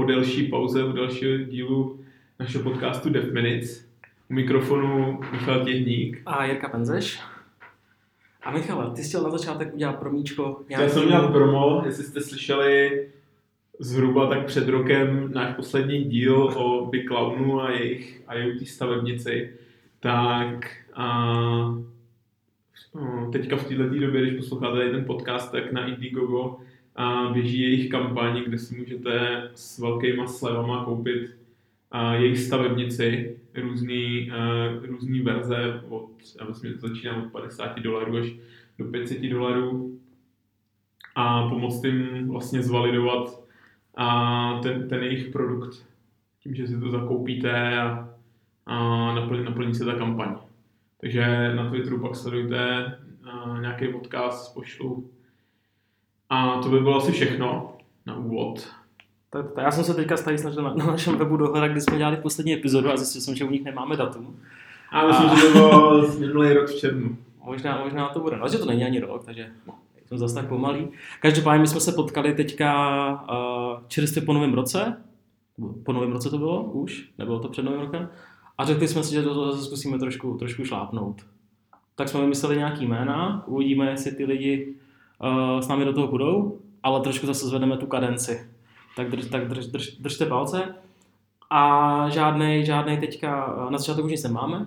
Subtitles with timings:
[0.00, 2.00] po delší pauze u dalšího dílu
[2.38, 3.86] našeho podcastu Dev Minutes.
[4.30, 6.22] U mikrofonu Michal Těhník.
[6.26, 7.20] A Jirka Penzeš.
[8.42, 10.60] A Michale, ty jsi chtěl na začátek udělat promíčko.
[10.68, 13.08] Já jsem měl promo, jestli jste slyšeli
[13.78, 19.52] zhruba tak před rokem náš poslední díl o Big Clownu a jejich IoT stavebnici,
[20.00, 21.74] tak a,
[23.32, 26.58] teďka v této době, když posloucháte ten podcast, tak na Indiegogo
[27.00, 31.36] a běží jejich kampaň, kde si můžete s velkýma slevama koupit
[31.90, 36.10] a jejich stavebnici, různý, uh, různý verze od,
[36.40, 38.26] já myslím, že to začíná od 50 dolarů až
[38.78, 39.98] do 500 dolarů
[41.14, 43.40] a pomoct jim vlastně zvalidovat
[43.96, 45.86] a ten, ten jejich produkt
[46.42, 48.14] tím, že si to zakoupíte a,
[48.66, 50.36] a naplní, naplní se ta kampaň.
[51.00, 55.10] Takže na Twitteru pak sledujte uh, nějaký odkaz, pošlu.
[56.30, 58.68] A to by bylo asi všechno na úvod.
[59.30, 61.98] To, to, já jsem se teďka tady snažil na, na našem webu dohledat, kdy jsme
[61.98, 64.36] dělali poslední epizodu a zjistil jsem, že u nich nemáme datum.
[64.90, 65.36] A myslím, a...
[65.36, 67.16] že to bylo minulý rok v červnu.
[67.44, 68.36] Možná, možná to bude.
[68.36, 69.48] No, že to není ani rok, takže
[70.06, 70.88] jsem zase tak pomalý.
[71.20, 75.02] Každopádně my jsme se potkali teďka uh, čerstvě po novém roce.
[75.84, 78.08] Po novém roce to bylo už, nebylo to před novým rokem.
[78.58, 81.22] A řekli jsme si, že to zase zkusíme trošku, trošku šlápnout.
[81.94, 84.74] Tak jsme vymysleli nějaký jména, uvidíme, jestli ty lidi
[85.60, 88.50] s námi do toho budou, ale trošku zase zvedneme tu kadenci
[88.96, 90.74] tak, drž, tak drž, drž, držte palce.
[91.50, 94.66] A žádný, žádný teďka, na začátek už nic nemáme.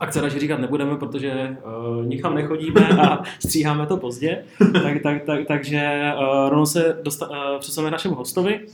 [0.00, 1.56] Akce radši říkat nebudeme, protože
[1.98, 4.44] uh, nikam nechodíme a stříháme to pozdě.
[4.82, 8.66] tak, tak, tak, takže uh, rovnou se dosta- uh, přesuneme našemu hostovi.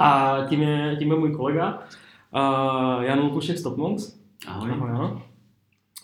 [0.00, 4.16] A tím je, tím je můj kolega uh, Jan Lukušek z Top Monks.
[4.46, 4.70] Ahoj.
[4.70, 5.18] Ahoj.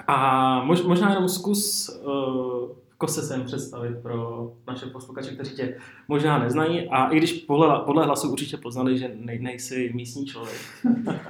[0.07, 2.69] A mož, možná jenom zkus uh,
[3.01, 5.77] kose sem představit pro naše posluchače, kteří tě
[6.09, 10.61] možná neznají a i když podle, podle hlasu určitě poznali, že nej, nejsi místní člověk.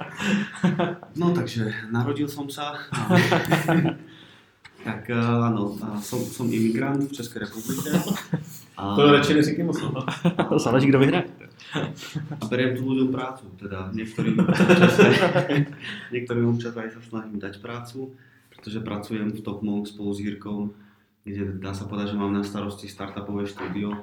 [1.15, 2.61] no takže narodil jsem se.
[4.83, 5.09] tak
[5.43, 8.03] ano, jsem, jsem imigrant v České republice.
[8.77, 8.95] A...
[8.95, 9.81] To radši neříkej moc.
[9.81, 10.05] No.
[10.49, 11.23] to záleží, kdo vyhraje.
[12.41, 14.99] A beriem tu ľuďom prácu, teda niektorým občas,
[16.11, 18.11] niektorým občas aj sa snažím dať prácu,
[18.51, 20.75] pretože pracujem v Top Monk spolu s Jirkou
[21.25, 23.93] kde dá sa povedať, že mám na starosti startupové štúdio.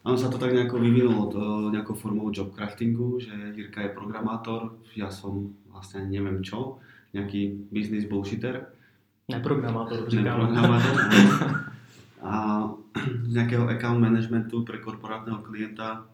[0.00, 5.12] Áno, sa to tak nejako vyvinulo to nejakou formou jobcraftingu, že Jirka je programátor, ja
[5.12, 6.80] som vlastne neviem čo,
[7.12, 8.64] nejaký business bullshitter.
[9.28, 10.08] Neprogramátor.
[10.08, 10.96] Neprogramátor.
[12.20, 12.68] A
[13.00, 16.04] z nejakého account managementu pre korporátneho klienta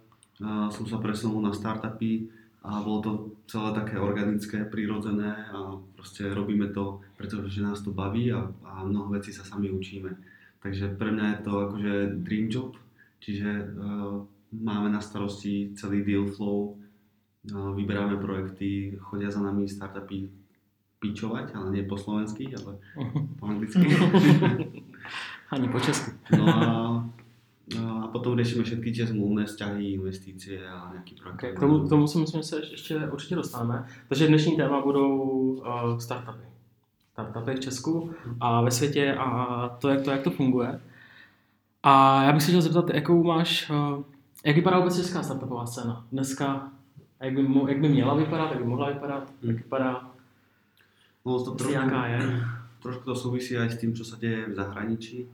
[0.71, 2.31] som sa presunul na startupy
[2.67, 3.11] a bolo to
[3.47, 9.09] celé také organické, prírodzené a proste robíme to, pretože nás to baví a, a mnoho
[9.09, 10.17] vecí sa sami učíme.
[10.63, 11.93] Takže pre mňa je to akože
[12.27, 12.77] dream job,
[13.21, 20.29] čiže uh, máme na starosti celý deal flow, uh, vyberáme projekty, chodia za nami startupy
[20.99, 22.81] pičovať, ale nie po slovensky, ale
[23.39, 23.85] po anglicky.
[25.55, 26.11] Ani po česky.
[26.35, 26.63] No a
[27.75, 31.35] No a potom řešíme všechny tie zmluvné vzťahy, investície a nějaký projekt.
[31.35, 33.87] Okay, k, tomu, k tomu si myslím, že se ještě určitě dostaneme.
[34.09, 36.56] Takže dnešní téma budou uh, startupy.
[37.17, 40.81] Startupy v Česku a ve světě a to, jak to, jak to funguje.
[41.83, 44.03] A já bych se chtěl zeptat, jakou máš, uh,
[44.45, 46.73] jak vypadá vůbec česká startupová scéna dneska?
[47.21, 50.11] Jak by, jak by měla vypadat, jak by mohla vypadat, jak vypadá,
[51.27, 52.21] no, to trošku, jaká je?
[52.83, 55.27] Trošku to souvisí aj s tým, čo sa deje v zahraničí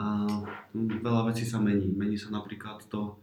[0.00, 0.26] a
[0.74, 1.92] veľa vecí sa mení.
[1.92, 3.20] Mení sa napríklad to,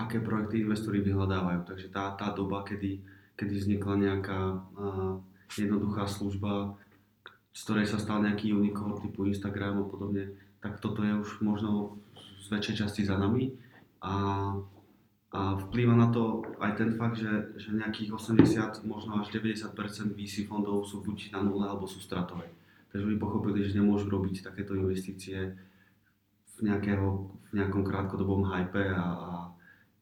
[0.00, 1.68] aké projekty investori vyhľadávajú.
[1.68, 2.98] Takže tá, tá doba, kedy,
[3.36, 4.64] kedy vznikla nejaká
[5.54, 6.74] jednoduchá služba,
[7.58, 10.30] z ktorej sa stal nejaký unicorn typu Instagram a podobne,
[10.62, 13.50] tak toto je už možno z väčšej časti za nami.
[13.98, 14.14] A,
[15.34, 19.74] a vplýva na to aj ten fakt, že, že nejakých 80, možno až 90%
[20.14, 22.46] VC fondov sú buď na nule alebo sú stratové.
[22.94, 25.58] Takže oni pochopili, že nemôžu robiť takéto investície
[26.54, 29.30] v, nejakého, v nejakom krátkodobom hype a, a,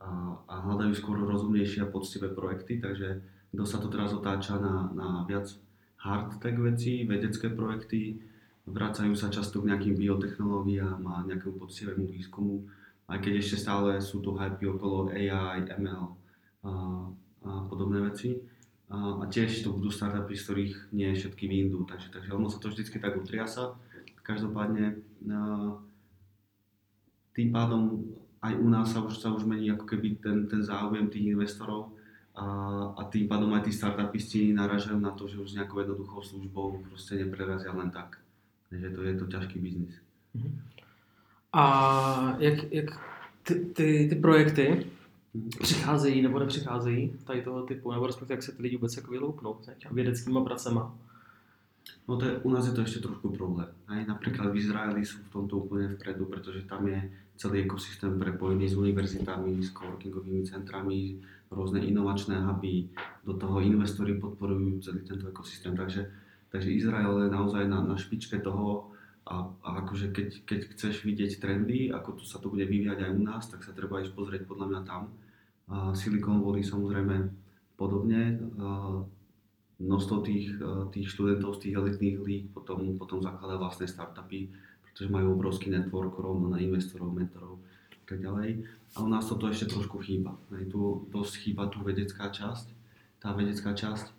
[0.05, 0.09] a,
[0.45, 3.25] a hľadajú skôr rozumnejšie a poctivé projekty, takže
[3.57, 5.49] kto sa to teraz otáča na, na viac
[6.03, 8.21] hard tech veci, vedecké projekty,
[8.67, 12.67] vracajú sa často k nejakým biotechnológiám a nejakému poctivému výskumu,
[13.07, 16.05] aj keď ešte stále sú tu hypy okolo AI, ML
[16.67, 16.73] a,
[17.47, 18.43] a podobné veci.
[18.91, 22.59] A, a tiež to budú startupy, z ktorých nie všetky výjdu, takže, takže ono sa
[22.59, 23.79] to vždycky tak utriasa.
[24.27, 24.99] Každopádne
[27.35, 28.03] tým pádom
[28.43, 31.96] aj u nás sa už, sa už mení ako keby ten, ten záujem tých investorov
[32.37, 32.47] a,
[32.97, 36.85] a tým pádom aj tí startupisti naražajú na to, že už s nejakou jednoduchou službou
[36.85, 38.21] proste neprerazia len tak.
[38.69, 39.97] Takže to je to ťažký biznis.
[40.37, 40.51] Mhm.
[41.57, 41.65] A
[42.39, 42.89] jak, jak
[43.43, 44.87] ty, ty, ty projekty,
[45.61, 49.57] přicházejí nebo nepřicházejí tady toho typu, nebo respektive jak se ty lidi vůbec jako vyloupnou
[49.91, 50.95] vědeckýma pracema?
[52.09, 53.67] No to je, u nás je to ešte trošku problém.
[53.91, 57.03] Aj napríklad v Izraeli sú v tomto úplne vpredu, pretože tam je
[57.35, 61.19] celý ekosystém prepojený s univerzitami, s coworkingovými centrami,
[61.51, 62.91] rôzne inovačné huby,
[63.23, 65.75] do toho investori podporujú celý tento ekosystém.
[65.75, 66.07] Takže,
[66.51, 68.91] takže Izrael je naozaj na, na špičke toho
[69.27, 73.11] a, a akože keď, keď chceš vidieť trendy, ako to sa to bude vyvíjať aj
[73.11, 75.03] u nás, tak sa treba ísť pozrieť podľa mňa tam.
[75.67, 77.17] A Silicon Valley samozrejme
[77.75, 78.39] podobne.
[78.63, 79.03] A
[79.83, 80.57] množstvo tých,
[80.95, 84.49] tých študentov z tých elitných líg potom, potom zakladá vlastné startupy,
[84.87, 87.56] pretože majú obrovský network rovno na investorov, mentorov
[88.07, 88.65] tak ďalej.
[88.95, 90.39] A u nás toto ešte trošku chýba.
[90.55, 92.67] Hej, tu dosť chýba tu vedecká časť,
[93.19, 94.15] tá vedecká časť.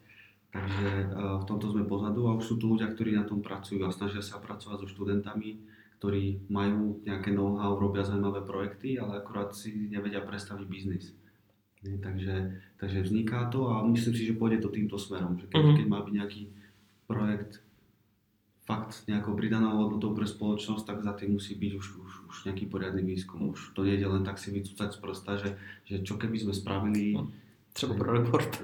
[0.47, 3.83] Takže uh, v tomto sme pozadu a už sú tu ľudia, ktorí na tom pracujú
[3.83, 5.59] a snažia sa pracovať so študentami,
[5.99, 11.17] ktorí majú nejaké know-how, robia zaujímavé projekty, ale akurát si nevedia predstaviť biznis.
[11.81, 15.37] Takže, takže vzniká to a myslím si, že pôjde to týmto smerom.
[15.37, 15.77] Že keď, uh-huh.
[15.77, 16.41] keď má byť nejaký
[17.05, 17.61] projekt
[18.67, 22.67] fakt nejakou pridanou hodnotou pre spoločnosť, tak za tým musí byť už, už, už nejaký
[22.67, 23.55] poriadny výskum.
[23.55, 25.55] Už to nie je len tak si vycúcať z prsta, že,
[25.87, 27.15] že čo keby sme spravili...
[27.15, 27.31] No,
[27.73, 28.63] třeba pro report.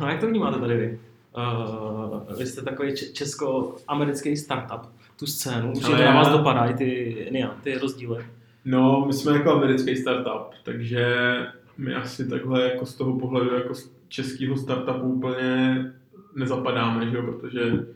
[0.00, 0.98] no jak to vnímáte tady vy?
[1.36, 7.30] Uh, vy jste takový česko-americký startup, tu scénu, že na vás dopadají ty,
[7.62, 8.26] ty rozdíly.
[8.64, 11.36] No, my jsme jako americký startup, takže
[11.78, 15.92] my asi takhle jako z toho pohledu jako z českého startupu úplně
[16.34, 17.22] nezapadáme, že jo?
[17.22, 17.86] protože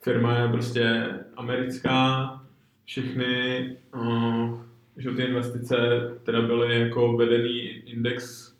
[0.00, 2.32] firma je prostě americká,
[2.84, 4.60] všechny uh,
[4.96, 5.76] že ty investice
[6.22, 8.52] teda byly jako vedený index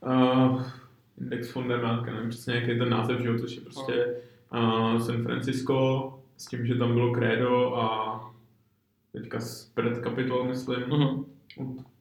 [0.00, 0.62] uh,
[1.20, 4.16] index fondem, já nevím přesně jaký je ten název, že jo, což je prostě
[4.54, 8.18] uh, San Francisco, s tím, že tam bylo Credo a
[9.12, 11.24] teďka Spread Capital, myslím, uh-huh.
[11.58, 11.92] od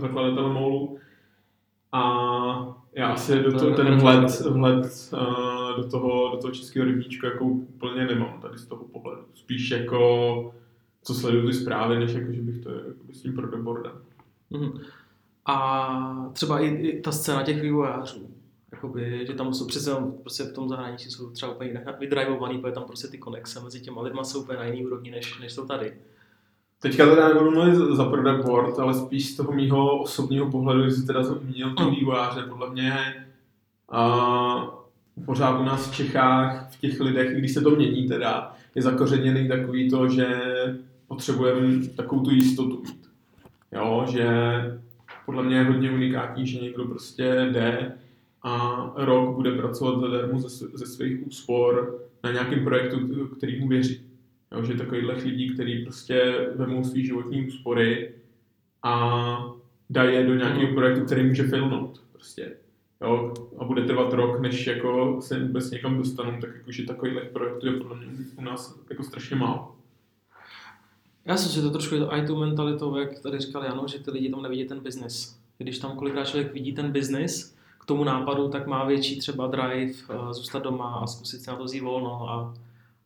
[0.00, 0.98] zakladatel Molu.
[1.92, 7.26] A já asi do toho, ten vhled, vhled uh, do, toho, do toho českého rybníčku
[7.26, 9.22] jako úplně nemám tady z toho pohledu.
[9.34, 10.54] Spíš jako,
[11.02, 13.48] co sleduju ty zprávy, než jako, že bych to jako, s tím pro
[14.52, 14.80] Uh-huh.
[15.46, 18.30] A třeba i, i ta scéna těch vývojářů,
[18.72, 22.84] jakoby, že tam jsou přece prostě v tom zahraničí jsou třeba úplně vydrivovaný, protože tam
[22.84, 25.94] prostě ty konexe mezi těma lidma jsou úplně na jiný úrovni, než, než jsou tady.
[26.84, 31.06] Teďka teda nebudu mluvit za product board, ale spíš z toho mýho osobního pohledu, jestli
[31.06, 31.90] teda zmínil ty mm.
[31.90, 32.94] vývojáře, podle mě
[33.90, 34.84] a
[35.24, 39.48] pořád u nás v Čechách, v těch lidech, když se to mění teda, je zakořeněný
[39.48, 40.26] takový to, že
[41.08, 43.08] potřebujeme takovou tu jistotu mít.
[43.72, 44.28] Jo, že
[45.26, 47.92] podle mě je hodně unikátní, že někdo prostě jde
[48.42, 54.13] a rok bude pracovat zadarmo ze, ze svých úspor na nějakém projektu, který mu věří.
[54.56, 58.14] Jo, že takovýhle lidí, který prostě vemou svý životní úspory
[58.82, 59.54] a
[59.90, 60.74] dají je do nějakého hmm.
[60.74, 62.02] projektu, který může filmout.
[62.12, 62.56] Prostě.
[63.00, 67.66] Jo, a bude trvat rok, než jako se vůbec někam dostanou, tak jakože takovýhle projektů
[67.66, 68.06] je podle mě
[68.38, 69.74] u nás jako strašně málo.
[71.24, 73.98] Já si že to trošku je to i tu mentalitou, jak tady říkal Jano, že
[73.98, 75.38] ty lidi tam nevidí ten biznis.
[75.58, 79.92] Když tam kolikrát člověk vidí ten biznis, k tomu nápadu, tak má větší třeba drive
[80.10, 82.54] eh, zůstat doma a zkusit se na to vzít volno a,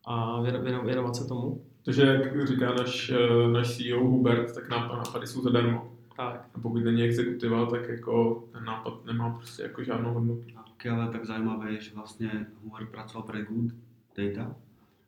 [0.09, 0.41] a
[0.83, 1.61] věnovat se tomu.
[1.85, 5.93] Takže jak říká náš, eh, náš CEO Hubert, tak nápady jsou zadarmo.
[6.17, 6.49] Tak.
[6.55, 10.45] A pokud není exekutiva, tak jako ten nápad nemá prostě jako žádnou hodnotu.
[10.91, 13.71] Ale tak zajímavé je, že vlastně Hubert pracoval pre Good
[14.17, 14.55] Data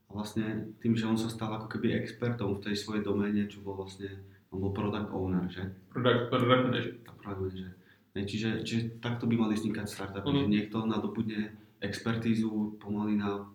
[0.09, 3.61] a vlastně tím, že on se stal jako keby expertom v té svojej doméně, čo
[3.61, 4.09] bol vlastně,
[4.49, 5.73] on byl product owner, že?
[5.93, 6.93] Product, product manager.
[7.23, 7.71] Product manager
[8.11, 10.35] Čiže, čiže takto by mali vznikať startupy, mm.
[10.35, 10.51] že mhm.
[10.51, 13.47] niekto nadobudne expertízu pomaly na,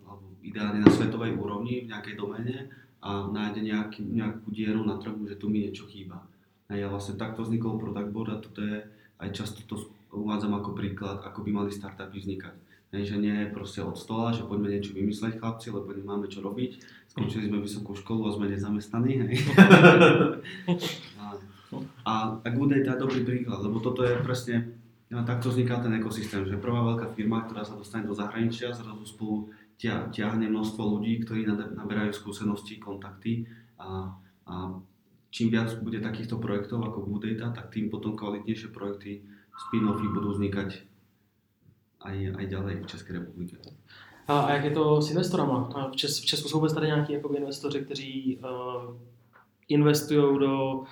[0.50, 2.70] ideálne na svetovej úrovni v nejakej doméne
[3.02, 6.22] a nájde nejaký, nejakú dieru na trhu, že tu mi niečo chýba.
[6.66, 8.82] A ja vlastne takto vznikol Product Board a toto je,
[9.22, 12.54] aj často to uvádzam ako príklad, ako by mali startupy vznikať.
[12.94, 16.40] Hej, že nie je proste od stola, že poďme niečo vymysleť chlapci, lebo nemáme čo
[16.40, 16.78] robiť.
[17.10, 19.12] Skončili sme vysokú školu a sme nezamestnaní.
[19.26, 19.36] Hej.
[22.06, 24.78] A, a Good Data je dobrý príklad, lebo toto je presne,
[25.10, 29.50] takto vzniká ten ekosystém, že prvá veľká firma, ktorá sa dostane do zahraničia, zrazu spolu
[29.76, 34.16] tia, ťahne množstvo ľudí, ktorí naberajú skúsenosti, kontakty a,
[34.48, 34.54] a
[35.30, 39.20] čím viac bude takýchto projektov ako Good Data, tak tým potom kvalitnejšie projekty,
[39.56, 40.84] spin-offy budú vznikať
[42.04, 43.56] aj, aj ďalej v České republike.
[44.28, 45.70] A jak je to s investorama?
[45.92, 48.96] V, Čes, v Česku jsou vůbec tady nějaký jakoby, investoři, kteří uh,
[49.68, 50.82] investují do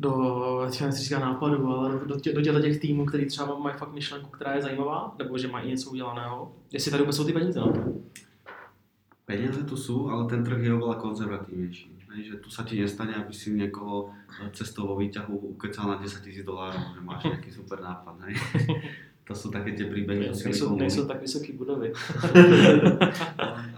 [0.00, 3.92] do, nechci říkat nápadu, ale do, tě, do těchto těch týmů, který třeba mají fakt
[3.92, 6.52] myšlenku, která je zajímavá, nebo že mají něco udělaného.
[6.72, 7.80] Jestli tady vůbec jsou ty peníze na to?
[9.30, 12.02] Peniaze tu sú, ale ten trh je oveľa konzervatívnejší.
[12.10, 14.10] Že tu sa ti nestane, aby si niekoho
[14.50, 18.26] cestou vo výťahu ukecal na 10 tisíc dolárov, že máš nejaký super nápad.
[18.26, 18.34] Hej.
[19.30, 20.34] To sú také tie príbehy.
[20.34, 21.94] Nejsou, nejsou tak vysoké budovy.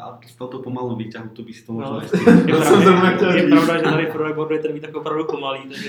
[0.00, 2.00] a z tohoto pomalú výťahu to by si to možno No.
[2.00, 5.88] aj Je, pravda, je, pravda, že tady product board je tak opravdu pomalý, takže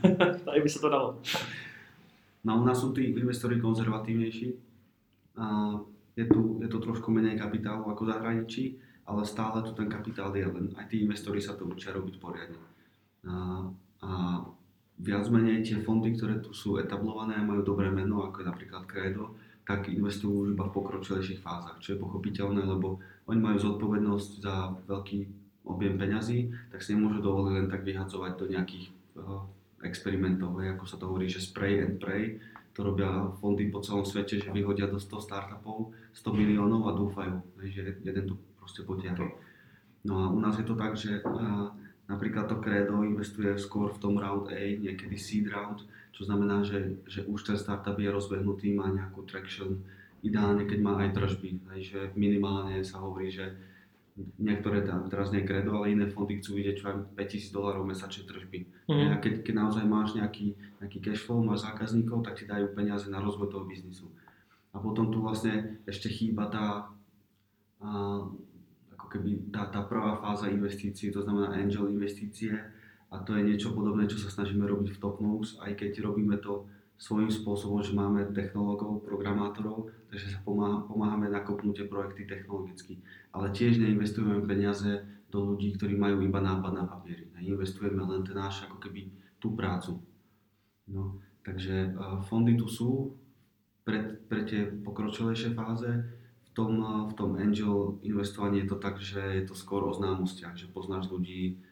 [0.44, 1.16] tady by se to dalo.
[2.44, 4.48] No u nás sú tí investori konzervatívnejší.
[5.40, 5.72] A
[6.16, 8.64] je, tu, je to trošku menej kapitálu ako v zahraničí,
[9.08, 12.60] ale stále tu ten kapitál je, len aj tí investori sa to učia robiť poriadne.
[13.24, 13.34] A,
[14.04, 14.10] a
[14.98, 18.82] viac menej tie fondy, ktoré tu sú etablované a majú dobré meno, ako je napríklad
[18.90, 24.72] Credo, tak investujú iba v pokročilejších fázach, čo je pochopiteľné, lebo oni majú zodpovednosť za
[24.88, 25.18] veľký
[25.68, 28.86] objem peňazí, tak si nemôžu dovoliť len tak vyhadzovať do nejakých
[29.20, 29.44] uh,
[29.84, 32.40] experimentov, hej, ako sa to hovorí, že spray and pray,
[32.72, 37.36] to robia fondy po celom svete, že vyhodia do 100 startupov 100 miliónov a dúfajú,
[37.60, 39.36] hej, že jeden to proste potiahne.
[40.08, 41.68] No a u nás je to tak, že uh,
[42.08, 45.84] napríklad to Credo investuje skôr v tom round A, niekedy seed round,
[46.16, 49.84] čo znamená, že, že už ten startup je rozbehnutý, má nejakú traction,
[50.24, 53.54] ideálne keď má aj tržby, hej, že minimálne sa hovorí, že
[54.38, 58.26] niektoré tam, teraz nie Credo, ale iné fondy chcú vidieť čo aj 5000 dolárov mesačne
[58.26, 58.66] tržby.
[58.90, 59.06] Mhm.
[59.14, 63.06] A keď, keď naozaj máš nejaký, nejaký cash flow, máš zákazníkov, tak ti dajú peniaze
[63.06, 64.10] na rozvoj toho biznisu.
[64.74, 66.90] A potom tu vlastne ešte chýba tá,
[67.78, 67.88] a,
[69.08, 72.54] keby tá, tá prvá fáza investícií, to znamená angel investície
[73.08, 76.68] a to je niečo podobné, čo sa snažíme robiť v Topmox, aj keď robíme to
[76.98, 82.98] svojím spôsobom, že máme technológov, programátorov, takže sa pomáha, pomáhame nakopnúť tie projekty technologicky.
[83.30, 87.30] Ale tiež neinvestujeme peniaze do ľudí, ktorí majú iba nápad na papieri.
[87.38, 90.02] Investujeme len ten náš, ako keby tú prácu.
[90.90, 93.14] No, takže uh, fondy tu sú
[93.86, 95.88] pre, pre tie pokročilejšie fáze.
[96.58, 99.94] V tom, uh, v tom angel investovaní je to tak, že je to skôr o
[99.94, 101.62] známostiach, že poznáš ľudí,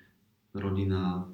[0.55, 1.27] rodina,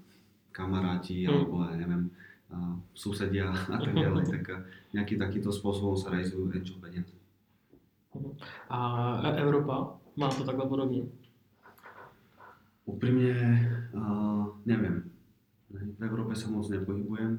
[0.57, 1.37] kamaráti, Mm.
[1.37, 2.09] alebo ja neviem,
[2.49, 4.25] uh, susedia a tak ďalej.
[4.25, 4.65] tak uh,
[4.97, 7.13] nejaký takýto spôsobom sa realizujú angel peniaze.
[8.73, 11.05] A Evropa má to takhle podobně.
[12.89, 13.37] Úprimne
[13.93, 15.13] uh, neviem.
[15.69, 17.37] V Európe sa moc nepohybujem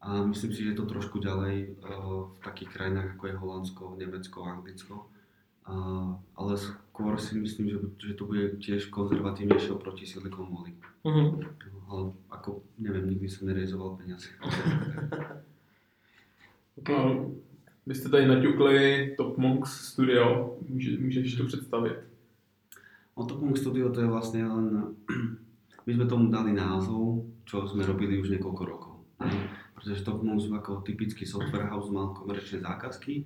[0.00, 3.84] a myslím si, že je to trošku ďalej uh, v takých krajinách ako je Holandsko,
[3.98, 5.17] Nemecko, Anglicko.
[5.68, 10.74] Uh, ale skôr si myslím, že, že to bude tiež konzervatívnejšie oproti Silicon Valley.
[11.04, 11.44] Mhm.
[11.88, 14.28] Ale ako, neviem, nikdy som nerealizoval peniaze.
[16.78, 16.94] Okay.
[16.94, 17.26] A
[17.88, 21.96] Vy jste tady naťukli Top Monks Studio, Může, můžeš to představit?
[23.14, 24.94] O Topung Studio to je vlastne len,
[25.86, 28.94] my sme tomu dali názov, čo sme robili už niekoľko rokov.
[29.74, 33.24] Pretože Topmux ako typický software house mal komerčné zákazky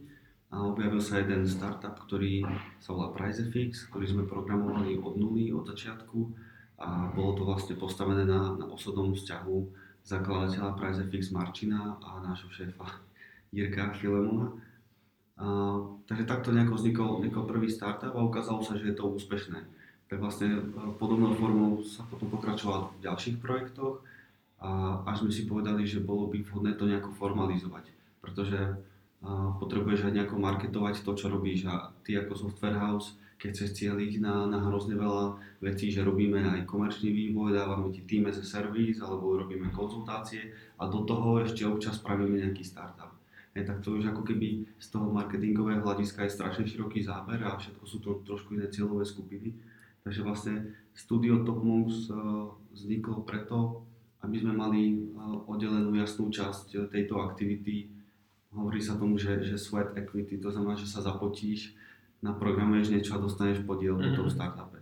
[0.53, 2.45] a objavil sa jeden startup, ktorý
[2.77, 6.29] sa volá PriceFix, ktorý sme programovali od nuly, od začiatku
[6.77, 9.57] a bolo to vlastne postavené na, na osobnom vzťahu
[10.05, 12.85] zakladateľa PriceFix Marčina a nášho šéfa
[13.49, 14.53] Jirka Filemona.
[15.41, 15.47] A,
[16.05, 19.65] takže takto nejako vznikol, vznikol prvý startup a ukázalo sa, že je to úspešné.
[20.13, 20.61] Tak vlastne e,
[21.01, 24.05] podobnou formou sa potom pokračovalo v ďalších projektoch
[24.61, 27.89] a až sme si povedali, že bolo by vhodné to nejako formalizovať,
[28.21, 28.59] pretože
[29.23, 33.71] a, potrebuješ aj nejako marketovať to, čo robíš a ty ako software house, keď chceš
[33.75, 38.39] cieliť na, na hrozne veľa vecí, že robíme aj komerčný vývoj, dávame ti tým as
[38.39, 43.11] a service alebo robíme konzultácie a do toho ešte občas spravíme nejaký startup.
[43.53, 47.61] Hej, tak to už ako keby z toho marketingového hľadiska je strašne široký záber a
[47.61, 49.53] všetko sú to trošku iné cieľové skupiny.
[50.03, 50.55] Takže vlastne
[50.97, 53.85] studio Top Monks uh, vzniklo preto,
[54.25, 57.93] aby sme mali uh, oddelenú jasnú časť uh, tejto aktivity.
[58.53, 61.73] Hovorí sa tomu, že, že sweat equity, to znamená, že sa zapotíš,
[62.21, 64.13] naprogramuješ niečo a dostaneš podiel mm-hmm.
[64.13, 64.79] v tom startupe.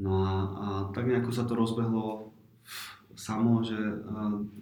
[0.00, 2.34] No a, a tak nejako sa to rozbehlo
[3.14, 3.76] samo, že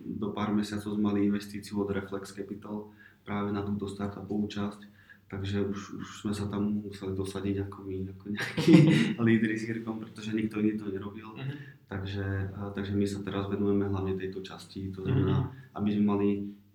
[0.03, 2.91] do pár mesiacov sme mali investíciu od Reflex Capital
[3.23, 7.97] práve na túto startupovú časť takže už, už sme sa tam museli dosadiť ako my,
[8.17, 8.73] ako nejakí
[9.29, 11.37] lídry s Jirkom, pretože nikto iný to nerobil.
[11.37, 11.55] Mhm.
[11.89, 16.29] Takže, a, takže my sa teraz venujeme hlavne tejto časti, to znamená, aby sme mali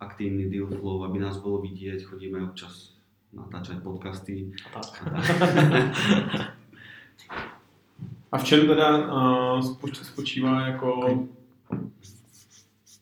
[0.04, 3.00] aktívny deal flow, aby nás bolo vidieť, chodíme občas
[3.32, 4.52] natáčať podcasty.
[4.76, 4.88] Tak.
[8.34, 10.90] A v čem teda uh, spoč- spočívá jako,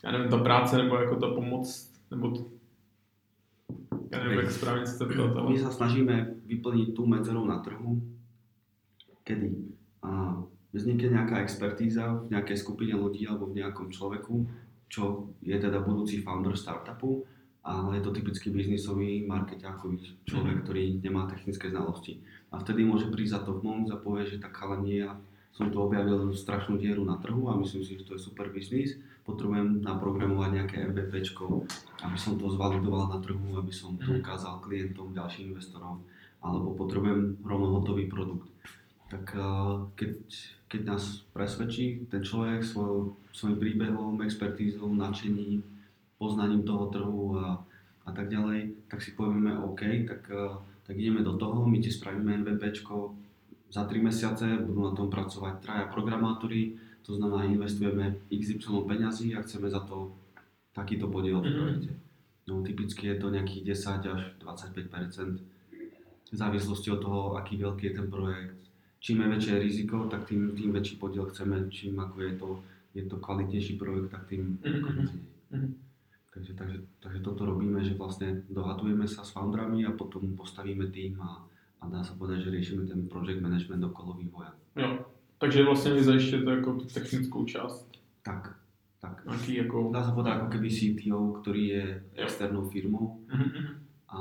[0.03, 2.41] já nevím, ta práce, nebo jako ta pomoc, nebo to,
[4.11, 5.07] ja neviem, jak správne sa to.
[5.47, 8.03] My sa snažíme vyplniť tú medzeru na trhu,
[9.23, 9.55] kedy
[10.03, 10.35] a,
[10.75, 14.51] vznikne nejaká expertíza v nejakej skupine ľudí alebo v nejakom človeku,
[14.91, 17.23] čo je teda budúci founder startupu,
[17.63, 22.19] ale je to typický biznisový, marketákový človek, ktorý nemá technické znalosti.
[22.51, 25.15] A vtedy môže prísť za to v a povie, že tak chalani, ja
[25.55, 28.97] som tu objavil strašnú dieru na trhu a myslím si, že to je super biznis.
[29.23, 31.67] Potrebujem naprogramovať nejaké MVPčko,
[32.01, 34.19] aby som to zvalidoval na trhu, aby som to Mhm.
[34.25, 36.01] ukázal klientom, ďalším investorom,
[36.41, 38.49] alebo potrebujem rovno hotový produkt.
[39.07, 39.43] Tak eh,
[39.95, 40.15] keď,
[40.71, 45.59] keď nás presvedčí ten človek svoj, svojim príbehom, expertízou, nadšením,
[46.15, 47.59] poznaním toho trhu a,
[48.07, 50.55] a tak ďalej, tak si povieme OK, tak, eh,
[50.87, 53.19] tak ideme do toho, my ti spravíme MVPčko,
[53.71, 59.43] za 3 mesiace budú na tom pracovať traja programátori, to znamená investujeme XY peňazí a
[59.43, 60.11] chceme za to
[60.71, 61.55] takýto podiel v Mhm.
[61.55, 61.91] projekte.
[62.47, 65.39] No typicky je to nejakých 10 až 25
[66.31, 68.55] v závislosti od toho, aký veľký je ten projekt.
[69.01, 72.49] Čím je väčšie riziko, tak tým, tým väčší podiel chceme, čím ako je to,
[72.93, 75.09] je to kvalitnejší projekt, tak tým Mhm.
[75.51, 75.73] Mhm.
[76.33, 81.19] Takže, takže, takže toto robíme, že vlastne dohadujeme sa s foundrami a potom postavíme tým
[81.19, 81.43] a,
[81.81, 84.53] a dá sa povedať, že riešime ten project management okolo vývoja.
[84.75, 85.05] Jo.
[85.37, 87.89] Takže vlastně vy zajišťujete jako tu technickou část.
[88.23, 88.55] Tak,
[89.01, 89.25] tak.
[89.25, 89.89] Nějaký jako...
[89.93, 93.80] Dá sa povedať ako keby CTO, ktorý je externou firmou Mhm, mhm.
[94.11, 94.19] A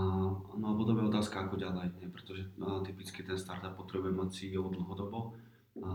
[0.55, 2.07] no a potom je otázka ako ďalej, nie?
[2.07, 5.35] pretože no, typicky ten startup potrebuje mať CEO dlhodobo
[5.83, 5.91] a,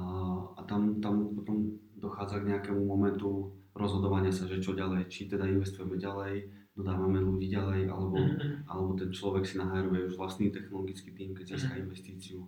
[0.59, 5.47] a tam, tam potom dochádza k nejakému momentu rozhodovania sa, že čo ďalej, či teda
[5.47, 8.55] investujeme ďalej, dodávame ľudí ďalej, alebo, Mhm, mhm.
[8.67, 11.83] alebo ten človek si nahajruje už vlastný technologický tým, keď získa Mhm.
[11.87, 12.39] investíciu.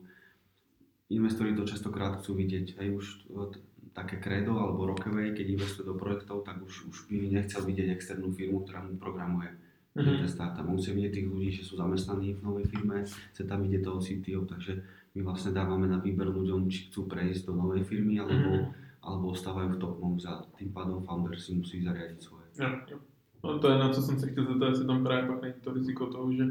[1.08, 3.56] Investori to častokrát chcú vidieť, aj už e,
[3.96, 8.36] také kredo alebo Rockaway, keď investuje do projektov, tak už, už by nechcel vidieť externú
[8.36, 9.56] firmu, ktorá mu programuje
[9.98, 10.18] Mhm.
[10.18, 10.66] ten startup.
[10.70, 13.02] On chce vidieť tých ľudí, že sú zamestnaní v novej firme,
[13.34, 14.84] chce tam vidieť toho CTO, takže
[15.16, 18.66] my vlastne dávame na výber ľuďom, či chcú prejsť do novej firmy, alebo, Mhm.
[19.02, 22.46] alebo ostávajú v top moves a tým pádom founder si musí zariadiť svoje.
[22.60, 22.98] Jo.
[23.44, 25.74] No to je na co jsem se chtěl zeptat, jestli tam právě pak není to
[25.74, 26.46] riziko toho, že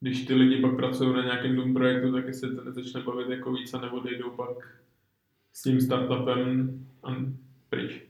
[0.00, 3.52] když ty lidi pak pracují na nějakém dům projektu, tak jestli to nezačne bavit jako
[3.52, 4.82] víc a nebo odejdou pak
[5.52, 7.16] s tím startupem a
[7.68, 8.02] pryč.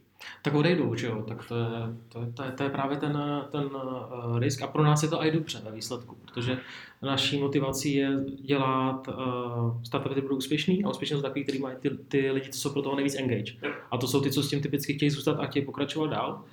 [0.43, 1.67] Tak odejdou, že jo, tak to je,
[2.09, 5.09] to je, to je, to je právě ten, ten uh, risk a pro nás je
[5.09, 6.59] to i dobře ve výsledku, protože
[7.03, 11.77] naší motivací je dělat uh, startupy, které budou úspěšný a úspěšně jsou takový, který mají
[11.81, 13.53] ty, ty lidi, co jsou pro toho nejvíc engage.
[13.91, 16.45] A to jsou ty, co s tím typicky chtějí zůstat a chtějí pokračovat dál.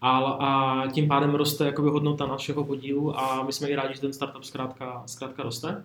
[0.00, 4.00] A, a tím pádem roste jakoby hodnota našeho podílu a my jsme i rádi, že
[4.00, 5.84] ten startup zkrátka, zkrátka roste.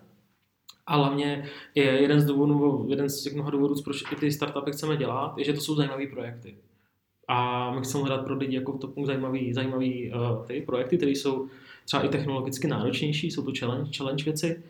[0.88, 4.72] A hlavně je jeden z důvodů, jeden z těch mnoha důvodů, proč i ty startupy
[4.72, 6.58] chceme dělat, je, že to jsou zajímavé projekty.
[7.30, 11.48] A my chceme pro lidi jako v topu zajímavý, zajímavý uh, ty projekty, které jsou
[11.86, 14.64] třeba i technologicky náročnější, jsou to challenge, challenge věci.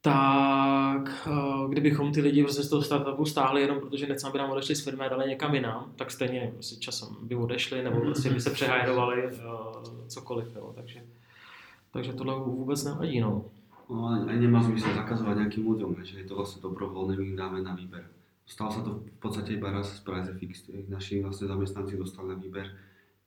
[0.00, 4.74] Tak uh, kdybychom ty lidi z toho startupu stáhli jenom protože nechceme, aby nám odešli
[4.76, 8.40] z firmy a dali někam jinam, tak stejně prostě časem by odešli nebo prostě by
[8.40, 9.32] se přehajerovali uh,
[10.08, 10.56] cokoliv.
[10.56, 10.72] Jo.
[10.74, 11.00] Takže,
[11.92, 13.20] takže tohle vůbec nevadí.
[13.20, 13.44] No.
[13.84, 17.76] No aj nemá zmysel zakazovať nejakým ľuďom, že je to vlastne dobrovoľné, my dáme na
[17.76, 18.08] výber.
[18.44, 22.68] Stalo sa to v podstate iba raz z PriceFX, naši vlastne zamestnanci dostali na výber,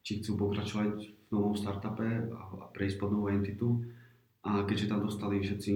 [0.06, 3.82] či chcú pokračovať v novom startupe a, prejsť pod novú entitu.
[4.45, 5.71] A keďže tam dostali všetci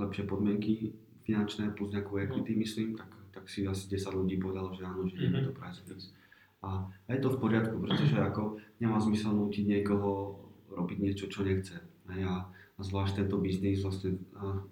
[0.00, 0.96] lepšie podmienky
[1.28, 5.20] finančné plus nejakú equity, myslím, tak, tak si asi 10 ľudí povedalo, že áno, že
[5.20, 6.16] ideme do PriceFX.
[6.64, 10.40] A, a je to v poriadku, pretože ako nemá zmysel nútiť niekoho
[10.72, 11.76] robiť niečo, čo nechce.
[12.08, 14.16] A, a zvlášť tento biznis, vlastne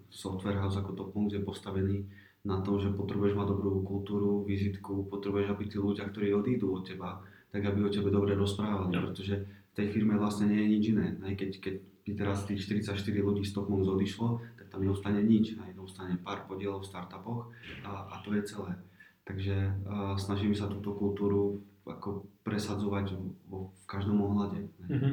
[0.08, 2.08] software house ako Topmonks je postavený
[2.44, 6.84] na tom, že potrebuješ mať dobrú kultúru, vizitku, potrebuješ, aby tí ľudia, ktorí odídu od
[6.84, 9.00] teba, tak aby o tebe dobre rozprávali, Jo.
[9.08, 11.06] pretože v tej firme vlastne nie je nič iné.
[11.24, 15.56] Hej, keď, keď by teraz tých 44 ľudí z Topmonks odišlo, tak tam neostane nič,
[15.56, 17.48] hej, ostane pár podielov v startupoch
[17.88, 18.76] a, a to je celé.
[19.24, 19.56] Takže
[19.88, 23.16] a snažíme sa túto kultúru ako presadzovať
[23.48, 24.68] vo, v každom ohľade.
[24.84, 25.12] Mhm.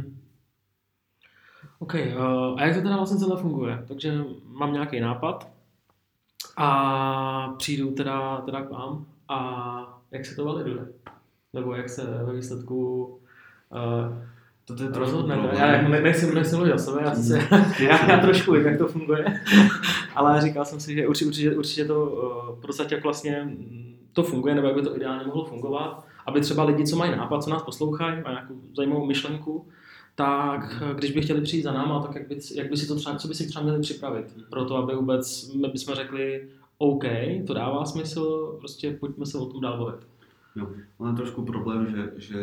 [1.79, 3.83] OK, uh, a jak to teda vlastně celé funguje?
[3.87, 5.51] Takže mám nějaký nápad
[6.57, 10.87] a přijdu teda, teda k vám a jak se to validuje?
[11.53, 13.05] Nebo jak se ve výsledku
[13.69, 14.17] uh,
[14.65, 15.49] Toto je trošku rozhodne?
[15.59, 17.39] Já ne- nechci, nechci mluvit o sobě, já, se,
[17.79, 19.25] já, já trošku vím, jak to funguje,
[20.15, 23.95] ale říkal jsem si, že určitě, určitě, určitě to uh, v podstatě jak vlastně mm,
[24.13, 27.43] to funguje, nebo jak by to ideálně mohlo fungovat, aby třeba lidi, co mají nápad,
[27.43, 29.67] co nás poslouchají, mají nějakou zajímavou myšlenku,
[30.15, 33.15] tak když by chtěli přijít za náma, tak jak by, jak by si to třeba,
[33.15, 36.47] co by si třeba měli připravit pro to, aby vůbec my bychom řekli,
[36.77, 37.03] OK,
[37.47, 40.07] to dává smysl, prostě pojďme se o tom dál bavit.
[40.99, 42.37] Len trošku problém, že, že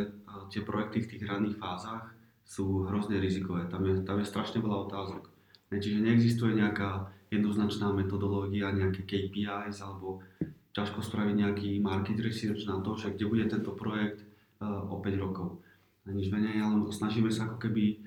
[0.48, 2.08] tie projekty v tých ranných fázach
[2.48, 3.68] sú hrozne rizikové.
[3.68, 5.28] Tam je, tam je strašne veľa otázok.
[5.68, 10.24] Čiže neexistuje nejaká jednoznačná metodológia, nejaké KPIs alebo
[10.72, 14.24] ťažko spraviť nejaký market research na to, že kde bude tento projekt
[14.64, 15.60] uh, o 5 rokov.
[16.08, 18.00] A nič menej, ale snažíme sa ako keby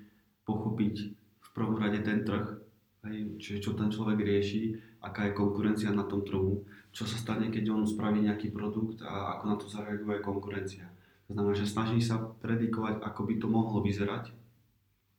[0.44, 2.62] pochopiť v prvom rade ten trh,
[3.02, 6.62] Hej, čiže čo ten človek rieši, aká je konkurencia na tom trhu,
[6.94, 10.86] čo sa stane, keď on spraví nejaký produkt a ako na to zareaguje konkurencia.
[11.26, 14.30] To znamená, že snaží sa predikovať, ako by to mohlo vyzerať,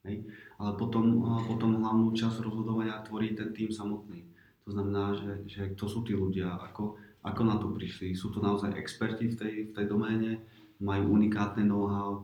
[0.06, 0.22] hej?
[0.62, 4.30] ale potom, potom hlavnú časť rozhodovania tvorí ten tým samotný.
[4.62, 6.94] To znamená, že, že to sú tí ľudia, ako,
[7.26, 8.14] ako na to prišli.
[8.14, 10.38] Sú to naozaj experti v tej, v tej doméne,
[10.78, 12.22] majú unikátne know-how,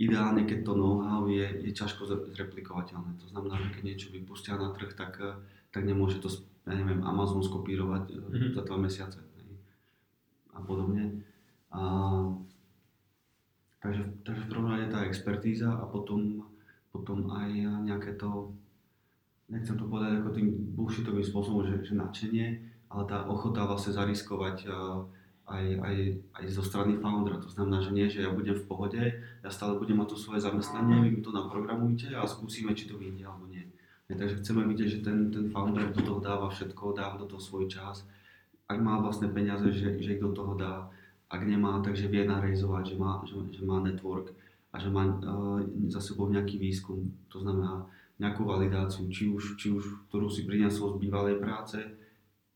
[0.00, 3.20] ideálne, keď to know-how je, je ťažko zreplikovateľné.
[3.20, 5.36] To znamená, že keď niečo vypustia na trh, tak, eh,
[5.68, 6.32] tak nemôže to,
[6.64, 8.56] ja neviem, Amazon skopírovať mm-hmm.
[8.56, 9.20] za dva mesiace
[10.56, 11.24] a podobne.
[11.70, 11.80] A,
[13.80, 16.42] takže, takže v prvom rade tá expertíza a potom,
[16.90, 17.48] potom aj
[17.86, 18.50] nejaké to,
[19.46, 22.46] nechcem to povedať ako tým bullshitovým spôsobom, že, že nadšenie,
[22.90, 25.06] ale tá ochota vlastne zariskovať uh,
[25.50, 25.96] aj, aj,
[26.38, 27.42] aj zo strany foundera.
[27.42, 29.02] To znamená, že nie, že ja budem v pohode,
[29.42, 32.94] ja stále budem mať to svoje zamestnanie, vy mi to naprogramujte a skúsime, či to
[32.94, 33.66] vyjde alebo nie.
[34.10, 37.42] Ja, takže chceme vidieť, že ten, ten founder do toho dáva všetko, dáva do toho
[37.42, 38.06] svoj čas.
[38.70, 40.90] Ak má vlastné peniaze, že, že ich do toho dá.
[41.30, 44.34] Ak nemá, takže vie narejzovať, že má, že, že má network
[44.74, 47.14] a že má uh, za sebou nejaký výskum.
[47.30, 47.86] To znamená
[48.18, 51.78] nejakú validáciu, či už, či už ktorú si priniesol z bývalej práce,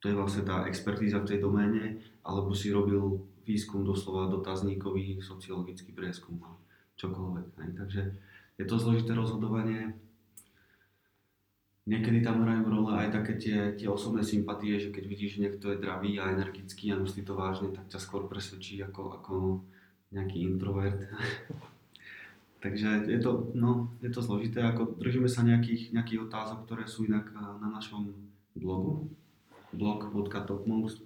[0.02, 5.93] to je vlastne tá expertíza v tej doméne, alebo si robil výskum doslova dotazníkový, sociologický
[5.93, 6.57] prieskum a
[6.97, 7.47] čokoľvek.
[7.61, 7.71] Hej.
[7.77, 8.03] Takže
[8.57, 9.93] je to zložité rozhodovanie.
[11.85, 15.69] Niekedy tam hrajú role aj také tie, tie osobné sympatie, že keď vidíš, že niekto
[15.69, 19.33] je dravý a energický a myslí to vážne, tak ťa skôr presvedčí ako, ako
[20.09, 21.05] nejaký introvert.
[22.65, 27.05] Takže je to, no, je to zložité, ako držíme sa nejakých, nejakých otázok, ktoré sú
[27.05, 28.17] inak na našom
[28.57, 29.13] blogu
[29.75, 31.03] blog.topmonks.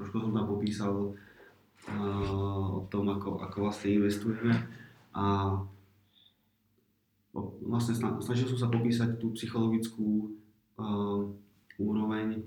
[0.00, 4.56] Trošku som tam popísal uh, o tom, ako, ako vlastne investujeme
[5.12, 5.24] a
[7.68, 10.32] vlastne snažil som sa popísať tú psychologickú
[10.80, 11.28] uh,
[11.76, 12.40] úroveň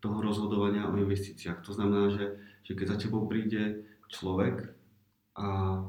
[0.00, 1.60] toho rozhodovania o investíciách.
[1.64, 4.72] To znamená, že, že keď za tebou príde človek
[5.36, 5.80] a,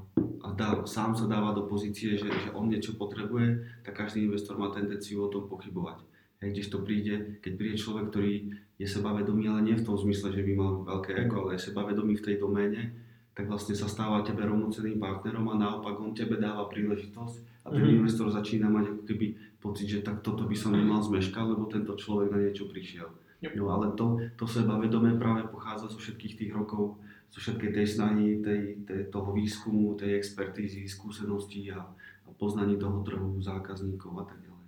[0.44, 4.56] a dá, sám sa dáva do pozície, že, že on niečo potrebuje, tak každý investor
[4.60, 6.04] má tendenciu o tom pochybovať.
[6.52, 8.34] Kdež to príde, keď príde človek, ktorý
[8.76, 12.20] je sebavedomý, ale nie v tom zmysle, že by mal veľké ego, ale je sebavedomý
[12.20, 12.92] v tej doméne,
[13.36, 17.84] tak vlastne sa stáva tebe rovnocenným partnerom a naopak on tebe dáva príležitosť a ten
[17.84, 17.98] mm-hmm.
[18.00, 19.26] investor začína mať ako keby
[19.60, 23.12] pocit, že tak toto by som nemal zmeškať, lebo tento človek na niečo prišiel.
[23.44, 23.52] Yep.
[23.60, 26.96] No ale to, to sebavedomie práve pochádza zo všetkých tých rokov,
[27.28, 31.84] zo všetkej tej snahy, tej, tej, toho výskumu, tej expertízy, skúseností a,
[32.24, 34.68] a poznaní toho trhu, zákazníkov a tak ďalej.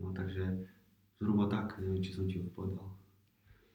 [0.00, 0.44] No takže
[1.20, 2.88] zhruba tak, neviem, či som ti odpovedal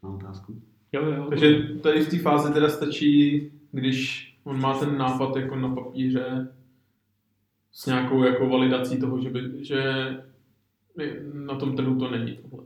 [0.03, 0.57] na otázku.
[0.91, 1.47] Jo, jo, Takže
[1.83, 6.55] tady v té fázi teda stačí, když on má ten nápad jako na papíře
[7.71, 9.81] s nějakou jako validací toho, že, by, že
[11.33, 12.65] na tom trhu to není tohle.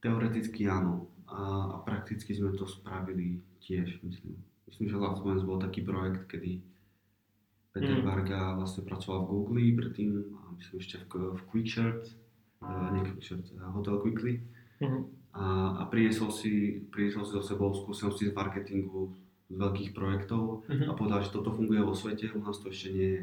[0.00, 1.06] Teoreticky áno.
[1.28, 4.40] A, a prakticky sme to spravili tiež, myslím.
[4.64, 6.62] Myslím, že Moments bol taký projekt, kedy
[7.72, 8.06] Peter mm.
[8.06, 12.08] Varga vlastne pracoval v Google predtým, a myslím ešte v, v Quickshirt,
[13.06, 14.42] Quickshirt, Hotel Quickly.
[14.82, 19.14] Mm a, a priniesol, si, priniesol si so sebou skúsenosti z marketingu,
[19.48, 20.88] z veľkých projektov mm-hmm.
[20.90, 23.22] a povedal, že toto funguje vo svete, u nás to ešte nie je.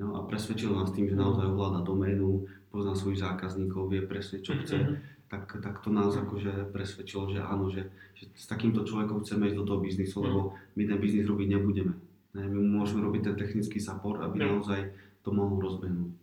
[0.00, 4.56] No a presvedčil nás tým, že naozaj ovláda doménu, pozná svojich zákazníkov, vie presne čo
[4.56, 5.28] chce, mm-hmm.
[5.28, 9.58] tak, tak to nás akože presvedčilo, že áno, že, že s takýmto človekom chceme ísť
[9.60, 11.94] do toho biznisu, lebo my ten biznis robiť nebudeme.
[12.32, 14.88] Ne, my môžeme robiť ten technický support, aby naozaj
[15.20, 16.21] to mohol rozbehnúť.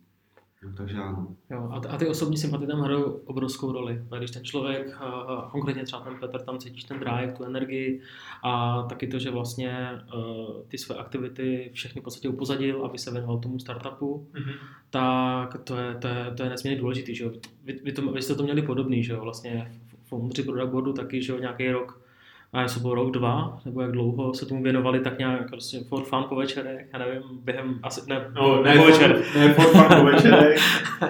[0.64, 1.36] No, takže ano.
[1.50, 4.02] Jo, a, a ty osobní sympatie tam hrajou obrovskou roli.
[4.18, 4.96] Když ten člověk,
[5.50, 8.02] konkrétně třeba ten Petr, tam cítíš ten drive, tu energii
[8.42, 13.10] a taky to, že vlastně uh, ty své aktivity všechny v podstatě upozadil, aby se
[13.10, 14.54] věnoval tomu startupu, mm-hmm.
[14.90, 17.14] tak to je, to je, to je nesmírně důležitý.
[17.14, 17.30] Že
[17.64, 19.20] Vy, vy, to, vy jste to měli podobný, že jo?
[19.20, 22.00] vlastně v Foundry Product Boardu taky, že jo, nějaký rok
[22.52, 26.04] a jestli bylo rok, dva, nebo jak dlouho se tomu věnovali, tak nějak prostě for
[26.04, 29.22] fun po večerech, já nevím, během asi, ne, no, ne, po večer.
[29.22, 30.58] For, ne for fun po večerech,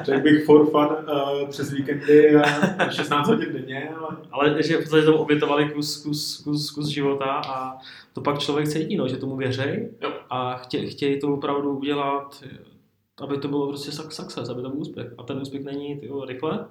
[0.03, 3.91] řekl bych for fun uh, přes víkendy a 16 hodin denně.
[3.99, 7.79] Ale, ale že v podstatě tomu obětovali kus, kus, kus, kus života a
[8.13, 9.89] to pak člověk cítí, no, že tomu věří
[10.31, 12.45] a chtě, chtějí to opravdu udělat,
[13.21, 15.07] aby to bylo prostě success, aby to byl úspěch.
[15.19, 16.67] A ten úspěch není tyjo, rychle,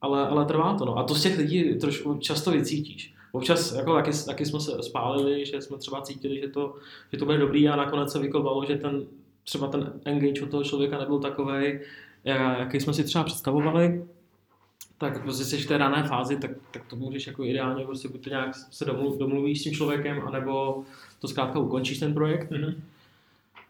[0.00, 0.84] ale, ale trvá to.
[0.84, 0.98] No.
[0.98, 5.46] A to z těch lidí trošku často vycítíš občas jako taky, taky jsme se spálili,
[5.46, 6.74] že jsme třeba cítili, že to,
[7.12, 9.06] že to bude dobrý a nakonec se vykovalo, že ten,
[9.44, 11.78] třeba ten engage od toho člověka nebyl takový,
[12.24, 14.04] jaký jsme si třeba představovali,
[14.98, 18.24] tak prostě jsi v té rané fázi, tak, tak to můžeš jako ideálně prostě buď
[18.24, 20.82] to nějak se domluv, domluvíš s tím člověkem, anebo
[21.20, 22.50] to zkrátka ukončíš ten projekt.
[22.50, 22.74] Mm-hmm.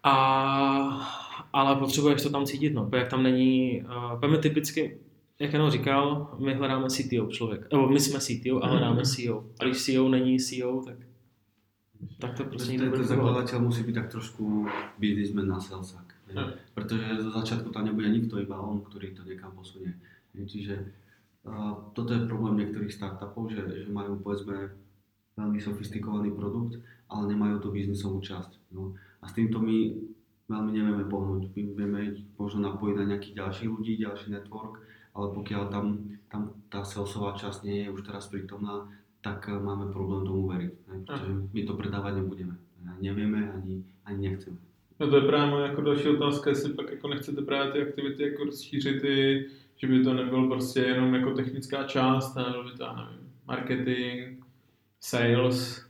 [0.03, 3.83] A, ale potřebuješ to tam cítit, no, jak tam není,
[4.25, 4.99] uh, typicky,
[5.39, 9.45] jak jenom říkal, my hledáme CTO člověk, nebo my jsme CTO a hledáme CEO.
[9.61, 10.97] A když CEO není CEO, tak,
[12.19, 14.67] tak to prostě nikdo ten, ten zakladateľ musí byť tak trošku
[14.99, 16.07] businessman na salesák.
[16.31, 16.51] Jo.
[16.75, 19.95] Pretože zo začiatku tam nebude nikto, iba on, ktorý to niekam posunie.
[20.47, 20.79] Čiže
[21.47, 24.71] a, toto je problém niektorých startupov, že, že majú povedzme
[25.39, 28.75] veľmi sofistikovaný produkt, ale nemajú tú biznisovú časť.
[28.75, 28.95] No.
[29.23, 29.95] A s týmto my
[30.49, 31.51] veľmi nevieme pohnúť.
[31.57, 32.01] My vieme
[32.39, 34.79] možno napojiť na nejakých ďalších ľudí, ďalší network,
[35.19, 35.99] ale pokiaľ tam,
[36.31, 38.87] tam tá salesová časť nie je už teraz prítomná,
[39.19, 40.73] tak eh, máme problém tomu veriť.
[40.95, 42.55] Hej, pretože my to predávať nebudeme.
[43.03, 44.57] Nevieme, ani, ani nechceme.
[45.01, 48.23] No to je právě moje jako další otázka, jestli pak jako nechcete právě ty aktivity
[48.23, 49.03] jako rozšířit
[49.77, 54.45] že by to nebyl prostě jenom jako technická část, ale by to, já nevím, marketing,
[55.01, 55.87] sales.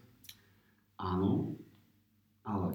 [0.98, 1.56] Áno,
[2.44, 2.72] ale...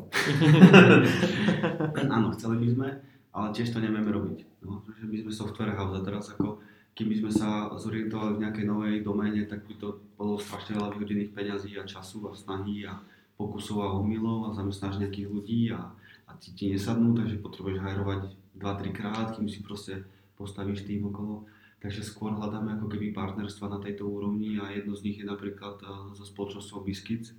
[2.09, 3.01] Áno, chceli by sme,
[3.33, 4.39] ale tiež to nevieme robiť.
[4.61, 6.61] No, že my sme software house a teraz ako
[6.93, 10.93] kým by sme sa zorientovali v nejakej novej doméne, tak by to bolo strašne veľa
[10.93, 13.01] vyhodených peňazí a času a snahy a
[13.33, 15.89] pokusov a omylov a zamestnáš nejakých ľudí a,
[16.29, 18.21] a ti, ti nesadnú, takže potrebuješ hajrovať
[18.61, 20.05] 2-3 krát, kým si proste
[20.37, 21.49] postavíš tým okolo.
[21.81, 25.81] Takže skôr hľadáme ako keby partnerstva na tejto úrovni a jedno z nich je napríklad
[25.81, 27.33] eh, so spoločnosťou Biscuits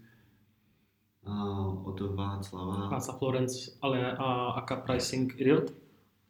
[1.24, 1.32] a
[1.88, 2.92] od Václava.
[2.92, 5.32] Václav Florence, ale a Aka Pricing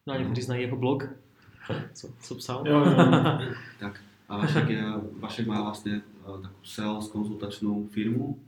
[0.07, 0.19] Idiot.
[0.19, 1.09] Na někteří znají jeho blog,
[1.93, 2.65] co, co psal.
[2.67, 2.95] Jo, jo.
[3.81, 4.85] Tak a Vašek, je,
[5.21, 8.41] Vašek má vlastne eh, takú sales konzultačnú firmu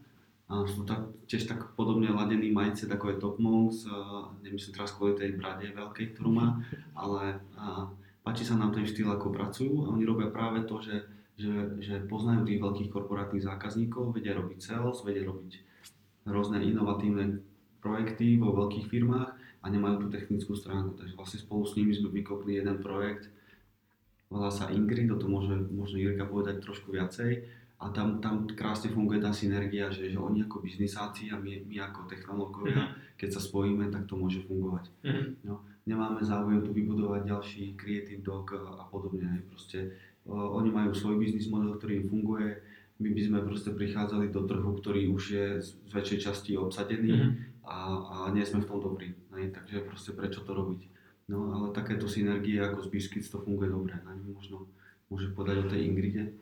[0.49, 4.95] a sú tak, tiež tak podobne ladený mindset ako je Top Monks, a nemyslím teraz
[4.95, 6.62] kvôli tej brade veľkej, ktorú má,
[6.95, 7.90] ale a,
[8.23, 11.03] páči sa nám ten štýl, ako pracujú a oni robia práve to, že,
[11.35, 15.66] že, že poznajú tých veľkých korporátnych zákazníkov, vedia robiť sales, vedia robiť
[16.31, 17.42] rôzne inovatívne
[17.83, 19.36] projekty vo veľkých firmách
[19.66, 23.26] a nemajú tú technickú stránku, takže vlastne spolu s nimi sme vykopli jeden projekt,
[24.31, 27.42] volá sa Ingrid, o tom môže možno Jirka povedať trošku viacej.
[27.76, 31.76] A tam, tam krásne funguje tá synergia, že, že oni ako biznisáci a my, my
[31.85, 34.88] ako technológovia, keď sa spojíme, tak to môže fungovať.
[35.05, 35.44] Mhm.
[35.44, 39.44] No, nemáme záujem tu vybudovať ďalší creative dog a, podobne.
[39.52, 39.92] Proste
[40.24, 42.48] o, oni majú svoj biznis model, ktorý im funguje.
[42.96, 47.31] My by sme proste prichádzali do trhu, ktorý už je z väčšej časti obsadený Mhm.
[47.66, 47.79] A,
[48.11, 49.14] a nie sme v tom dobrí.
[49.35, 49.50] hej.
[49.50, 50.87] Takže proste prečo to robiť?
[51.29, 53.98] No ale takéto synergie ako z Biscuits to funguje dobre.
[53.98, 54.70] Ňu možno
[55.11, 56.33] môže povedať o tej Ingride.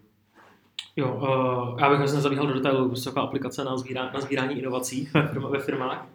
[0.96, 4.58] Jo, uh, já bych asi nezabíhal do detailu, prostě taková aplikace na, sbírá, na sbírání
[4.58, 5.08] inovací
[5.50, 6.06] ve, firmách.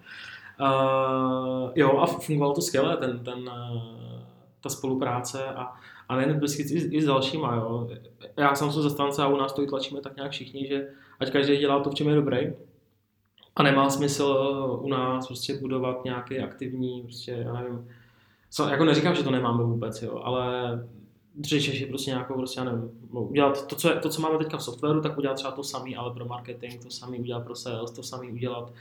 [0.59, 4.21] Uh, jo, a fungovalo to skvěle, ten, ten, uh,
[4.61, 5.73] ta spolupráce a,
[6.09, 7.89] a nejen s i, i s dalšíma, jo.
[8.37, 10.87] Já sám jsem zastánce a u nás to i tlačíme tak nějak všichni, že
[11.19, 12.53] ať každý dělá to, v čem je dobrý.
[13.55, 14.23] A nemá smysl
[14.81, 17.88] u nás prostě budovat nějaký aktivní, prostě, já nevím,
[18.49, 20.79] co, jako neříkám, že to nemáme vůbec, jo, ale
[21.45, 24.57] řešíš prostě nějakou, prostě, já nevím, no, udělat to co, je, to, co máme teďka
[24.57, 27.91] v softwaru, tak udělat třeba to samý, ale pro marketing, to samý udělat pro sales,
[27.91, 28.73] to samý udělat,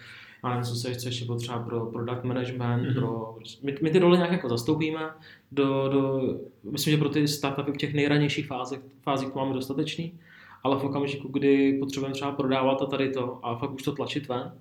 [0.44, 2.90] já nevím, co se chce ještě potřeba pro product management, Mhm.
[2.90, 2.98] mm-hmm.
[2.98, 5.10] pro, my, my, ty role nějak jako zastoupíme,
[5.52, 6.20] do, do,
[6.62, 10.18] myslím, že pro ty startupy v těch nejranějších fázích, fázích to máme dostatečný,
[10.62, 14.28] ale v okamžiku, kdy potřebujeme třeba prodávat a tady to a fakt už to tlačit
[14.28, 14.52] ven,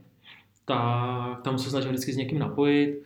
[0.66, 3.04] tak tam se snažím vždycky s někým napojit,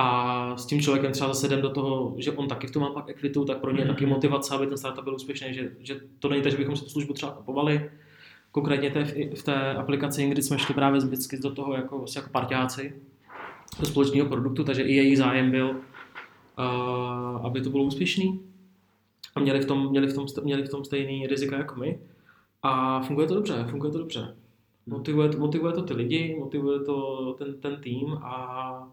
[0.00, 2.90] a s tím člověkem třeba zase jdem do toho, že on taky v tom má
[2.90, 4.14] pak ekvitu, tak pro ně je taky Mhm.
[4.14, 6.90] motivace, aby ten startup byl úspěšný, že, že to není tak, že bychom si tu
[6.90, 7.90] službu třeba kupovali.
[8.52, 12.94] Konkrétně té, v té aplikaci Ingrid jsme šli právě vždycky do toho jako, jako parťáci
[13.80, 18.40] do společného produktu, takže i jejich zájem byl, uh, aby to bylo úspěšný.
[19.34, 21.98] A měli v tom, měli v tom, měli v tom stejný rizika jako my.
[22.62, 24.34] A funguje to dobře, funguje to dobře.
[24.86, 26.96] Motivuje, to- motivuje to ty lidi, motivuje to
[27.38, 28.88] ten, ten tým a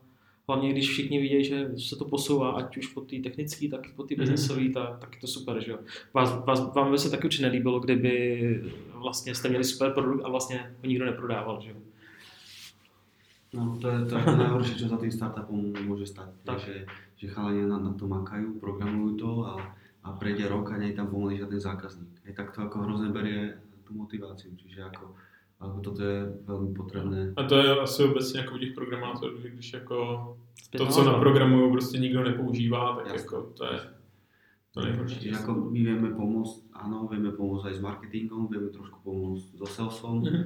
[0.48, 3.92] hlavně když všichni vidějí, že se to posouvá, ať už po té technické, tak i
[3.96, 4.20] po té Mhm.
[4.24, 5.80] biznesové, tak, tak je to super, že jo.
[6.14, 10.30] Vás, vás, vám by se taky určitě nelíbilo, kdyby vlastně jste měli super produkt a
[10.30, 11.76] vlastně ho nikdo neprodával, že jo.
[13.54, 16.28] No, to je to, je to najhoršie, čo za tým startupom môže stať.
[16.44, 16.60] Tak.
[16.60, 16.76] Že,
[17.16, 19.52] že chalani na, na to makajú, programujú to a,
[20.06, 22.22] a prejde rok a nie je tam pomaly žiaden zákazník.
[22.26, 25.18] Hej, tak to ako hrozne berie tú motiváciu, čiže ako,
[25.60, 27.34] ako toto je veľmi potrebné.
[27.38, 29.98] A to je asi obecně jako u těch programátorů, že když jako
[30.78, 31.12] to, co vazba.
[31.12, 33.20] naprogramují, prostě nikdo nepoužívá, tak Jasne.
[33.22, 33.80] jako to je
[34.72, 35.20] to nejhorší.
[35.20, 39.66] Čiže ako my vieme pomôcť, áno, vieme pomôcť aj s marketingom, vieme trošku pomôcť so
[39.66, 40.44] salesom, Mhm.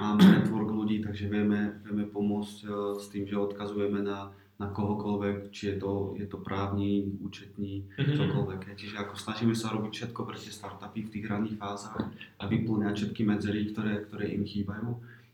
[0.00, 5.50] máme network ľudí, takže vieme, vieme pomôcť eh, s tým, že odkazujeme na, na kohokoľvek,
[5.50, 8.14] či je to, je to právnik, účetní, Mhm.
[8.14, 8.60] čokoľvek.
[8.64, 8.76] hej.
[8.76, 11.98] Čiže ako snažíme sa robiť všetko pre tie startupy v tých ranných fázach
[12.38, 14.90] a vyplňať všetky medzery, ktoré, ktoré im chýbajú,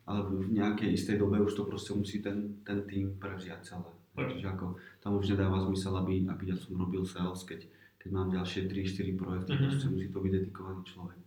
[0.06, 3.90] ale v nejakej istej dobe už to proste musí ten, ten tým prevziať celé.
[4.18, 4.66] Čiže ako
[4.98, 9.14] tam už nedáva zmysel, aby, aby ja som robil sales, keď, keď mám ďalšie 3-4
[9.14, 9.62] projekty, Mhm.
[9.62, 11.18] proste musí to byť dedikovaný človek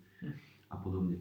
[0.70, 1.18] a podobně.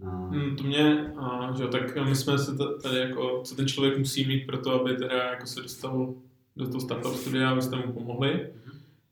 [0.00, 4.26] Hmm, to mě, a, že tak my jsme se tady jako, co ten člověk musí
[4.26, 6.14] mít pro to, aby teda jako se dostal
[6.56, 8.52] do toho startup studia, abyste mu pomohli.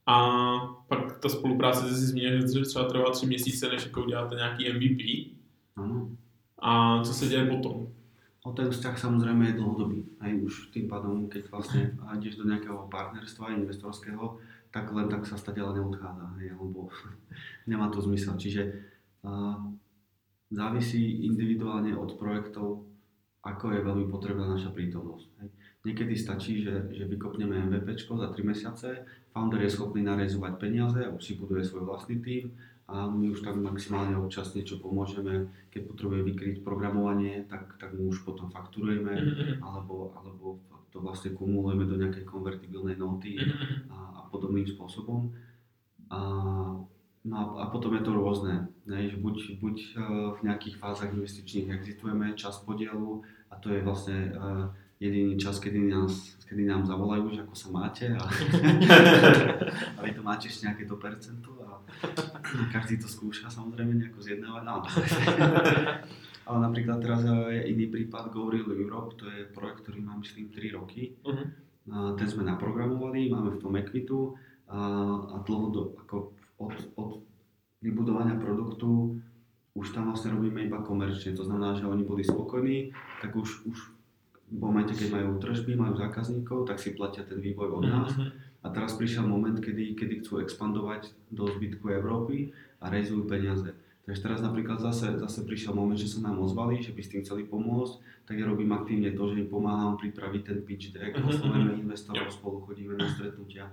[0.07, 0.27] A
[0.89, 5.03] pak ta spolupráce, jsi zmínil, že třeba trvá tři měsíce, než jako uděláte nějaký MVP.
[5.77, 6.09] áno.
[6.59, 7.89] A co se děje potom?
[8.47, 10.01] No ten vzťah samozrejme je dlhodobý.
[10.21, 14.41] Aj už tým pádom, keď vlastne ideš do nejakého partnerstva investorského,
[14.73, 16.89] tak len tak sa stadiaľ neodchádza, hej, lebo
[17.71, 18.41] nemá to zmysel.
[18.41, 18.81] Čiže
[19.29, 19.61] uh,
[20.51, 22.85] závisí individuálne od projektov,
[23.41, 25.29] ako je veľmi potrebná naša prítomnosť.
[25.41, 25.49] Hej.
[25.81, 28.89] Niekedy stačí, že, že vykopneme MVP za 3 mesiace,
[29.33, 32.53] founder je schopný narezovať peniaze už si buduje svoj vlastný tím
[32.91, 38.13] a my už tak maximálne občas niečo pomôžeme, keď potrebuje vykryť programovanie, tak, tak mu
[38.13, 39.15] už potom fakturujeme
[39.65, 40.61] alebo, alebo
[40.91, 43.39] to vlastne kumulujeme do nejakej konvertibilnej noty
[43.89, 45.31] a, a podobným spôsobom.
[46.11, 46.21] A,
[47.25, 48.99] no a, potom je to rôzne, ne?
[49.09, 50.01] že buď, buď eh,
[50.37, 54.65] v nejakých fázach investičných exitujeme čas podielu a to je vlastne eh,
[55.01, 58.21] jediný čas, kedy, nás, kedy nám zavolajú, že ako sa máte a,
[59.97, 61.81] a vy to máte ešte nejaké to percento a
[62.69, 64.63] každý to skúša samozrejme nejako zjednávať.
[64.65, 64.85] No.
[66.51, 70.51] Ale napríklad teraz je iný prípad Go Real Europe, to je projekt, ktorý má myslím
[70.51, 71.15] 3 roky.
[71.95, 74.35] A ten sme naprogramovali, máme v tom equitu
[74.67, 74.79] a,
[75.31, 77.11] a dlho do, ako od, od
[77.81, 79.19] vybudovania produktu
[79.73, 82.93] už tam vlastne robíme iba komerčne, to znamená, že oni boli spokojní,
[83.23, 83.79] tak už, už
[84.51, 88.11] v momente, keď majú tržby, majú zákazníkov, tak si platia ten vývoj od nás.
[88.61, 92.51] A teraz prišiel moment, kedy, kedy chcú expandovať do zbytku Európy
[92.83, 93.73] a rejzujú peniaze.
[94.05, 97.23] Takže teraz napríklad zase, zase prišiel moment, že sa nám ozvali, že by s tým
[97.23, 101.31] chceli pomôcť, tak ja robím aktívne to, že im pomáham pripraviť ten pitch deck, Mhm,
[101.31, 101.81] oslovujeme mhm.
[101.87, 103.71] investorov, spolu chodíme na stretnutia.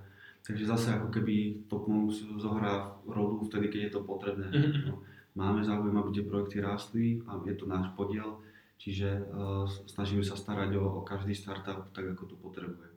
[0.48, 4.48] Takže zase ako keby Top Monks zohrá rolu vtedy, keď je to potrebné.
[4.48, 4.80] Mhm.
[4.88, 5.04] No,
[5.36, 8.40] máme záujem, aby tie projekty rástli a je to náš podiel,
[8.80, 12.88] čiže uh, snažíme sa starať o, o každý startup tak, ako to potrebuje.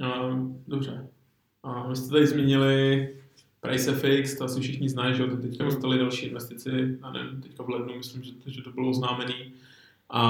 [0.00, 1.08] Um, dobře.
[1.62, 3.08] A vy jste tady zmínili
[3.60, 7.68] PriceFX, to asi všichni znají, že teď teďka dostali další investici, a nevím, teďka v
[7.68, 9.52] lednu, myslím, že, že to bylo oznámený.
[10.10, 10.22] A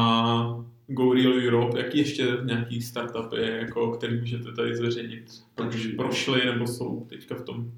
[0.88, 5.24] Go Real Europe, jaký ještě nějaký startupy, jako, který můžete tady zveřejnit?
[5.54, 7.72] Proč Takže- prošli nebo jsou teďka v tom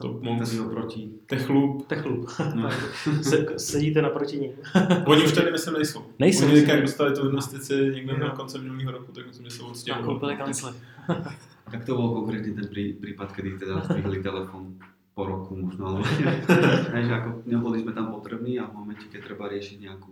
[0.00, 0.50] Top Monks?
[0.50, 1.10] Tady oproti.
[1.26, 1.86] Techloop.
[1.86, 2.26] Techlu.
[2.54, 2.70] No.
[3.22, 4.50] Se, sedíte naproti ním.
[5.06, 6.04] Oni už tady myslím nejsou.
[6.18, 8.32] Nejsou, Oni jak dostali tu investici někde na Jo.
[8.36, 10.06] konci minulého roku, tak myslím, že jsou odstěhovali.
[10.06, 10.74] koupili kancle.
[11.70, 14.74] Tak to bol konkrétne ten prí, prípad, kedy teda zdvihli telefón
[15.14, 16.02] po roku možno, ale
[17.06, 20.10] že ako neboli sme tam potrební a v momente, keď treba riešiť nejakú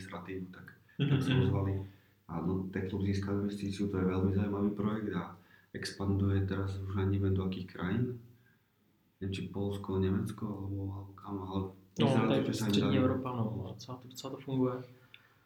[0.00, 1.72] administratívu, tak, tak sa ozvali.
[2.30, 5.36] A no, Techlub získal investíciu, to je veľmi zaujímavý projekt a
[5.76, 8.16] expanduje teraz už ani neviem do akých krajín.
[9.20, 11.60] Neviem, či Polsko, Nemecko, alebo, alebo kam, ale
[12.00, 12.96] No, vyzerá to je že sa darí.
[12.96, 13.44] Evropa, no.
[13.76, 14.76] Docela to, docela to funguje.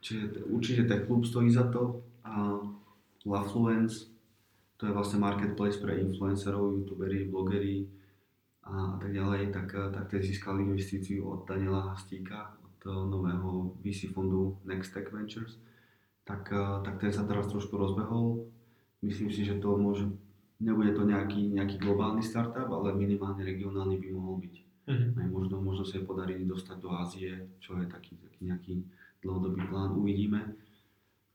[0.04, 2.60] Čiže určite Techlub stojí za to a
[3.24, 4.12] Lafluence,
[4.76, 7.88] to je vlastne marketplace pre influencerov, youtuberi, blogeri
[8.68, 12.52] a, tak ďalej, tak, tak ten získal investíciu od Daniela Hastíka,
[12.92, 15.56] nového VC fondu Next Tech Ventures,
[16.24, 18.48] tak, eh, tak ten sa teraz trošku rozbehol.
[19.04, 20.08] Myslím si, že to môže,
[20.60, 24.54] nebude to nejaký, nejaký globálny startup, ale minimálne regionálny by mohol byť.
[24.84, 25.06] Mhm.
[25.16, 28.74] Aj možno, možno sa podarí dostať do Ázie, čo je taký, taký nejaký
[29.24, 30.56] dlhodobý plán, uvidíme.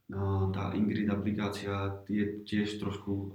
[0.09, 3.29] No, tá Ingrid aplikácia je tiež trošku,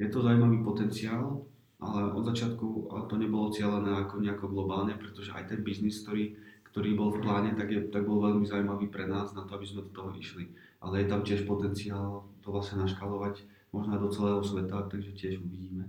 [0.00, 1.44] je to zaujímavý potenciál,
[1.78, 6.34] ale od začiatku to nebolo cieľené ako nejako globálne, pretože aj ten biznis, ktorý,
[6.74, 9.66] ktorý bol v pláne, tak, je, tak bol veľmi zaujímavý pre nás na to, aby
[9.66, 10.50] sme do toho išli.
[10.82, 15.38] Ale je tam tiež potenciál to vlastne naškalovať možno aj do celého sveta, takže tiež
[15.38, 15.86] uvidíme.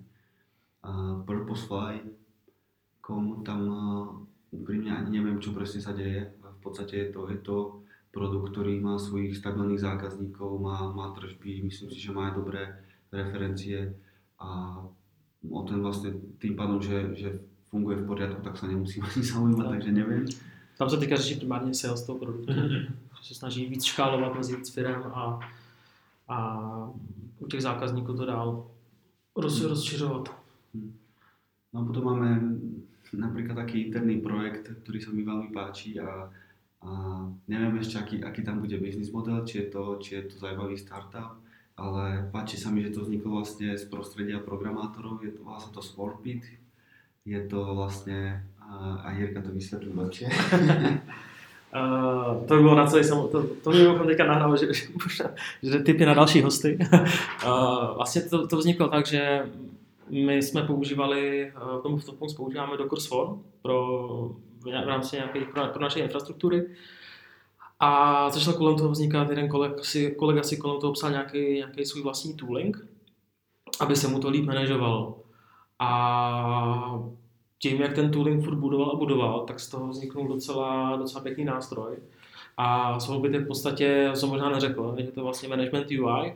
[0.85, 4.07] A Purposefly.com, tam uh,
[4.53, 6.33] úprimne ani neviem, čo presne sa deje.
[6.37, 11.61] V podstate je to, je to produkt, ktorý má svojich stabilných zákazníkov, má, má tržby,
[11.65, 12.61] myslím si, že má aj dobré
[13.09, 13.95] referencie
[14.37, 14.81] a
[15.47, 17.39] o ten vlastne tým pádom, že, že
[17.71, 19.71] funguje v poriadku, tak sa nemusím ani zaujímať, No.
[19.71, 20.25] takže neviem.
[20.77, 22.51] Tam se teďka řeší primárně sales toho produktu.
[22.53, 22.93] Mhm.
[23.19, 25.39] že se snaží víc škálovat mezi víc firm a,
[26.27, 26.37] a
[27.39, 28.67] u těch zákazníků to dál
[29.35, 30.39] roz, rozšiřovat.
[31.73, 32.41] No a potom máme
[33.13, 36.29] napríklad taký interný projekt, ktorý sa mi veľmi páči a,
[36.81, 36.89] a
[37.49, 40.77] neviem ešte, aký, aký tam bude biznis model, či je, to, či je to zaujímavý
[40.77, 41.37] startup,
[41.79, 45.71] ale páči sa mi, že to vzniklo vlastne z prostredia programátorov, je to, volá sa
[45.71, 46.43] to Swarpit,
[47.25, 50.27] je to vlastne, a, Jirka to vysvetlí lepšie,
[51.69, 54.87] Uh, to by bylo na celý samo, to, to mě bychom teďka nahrál, že, že,
[55.63, 56.77] že typy na další hosty.
[57.45, 59.45] uh, vlastně to, to vzniklo tak, že
[60.09, 64.09] my jsme používali, uh, tomu v používáme Docker Swarm pro,
[64.63, 66.65] v rámci nějaké pro, pro naše infrastruktury.
[67.79, 71.85] A začal kolem toho vznikat, jeden kolega si, kolega si kolem toho psal nějaký, nějaký
[71.85, 72.87] svůj vlastní tooling,
[73.79, 75.19] aby se mu to líp manažovalo.
[75.79, 76.99] A
[77.59, 81.45] tím, jak ten tooling furt budoval a budoval, tak z toho vzniknul docela, docela pěkný
[81.45, 81.97] nástroj.
[82.57, 86.35] A Solbit je v podstatě, jsem možná neřekl, je to vlastně management UI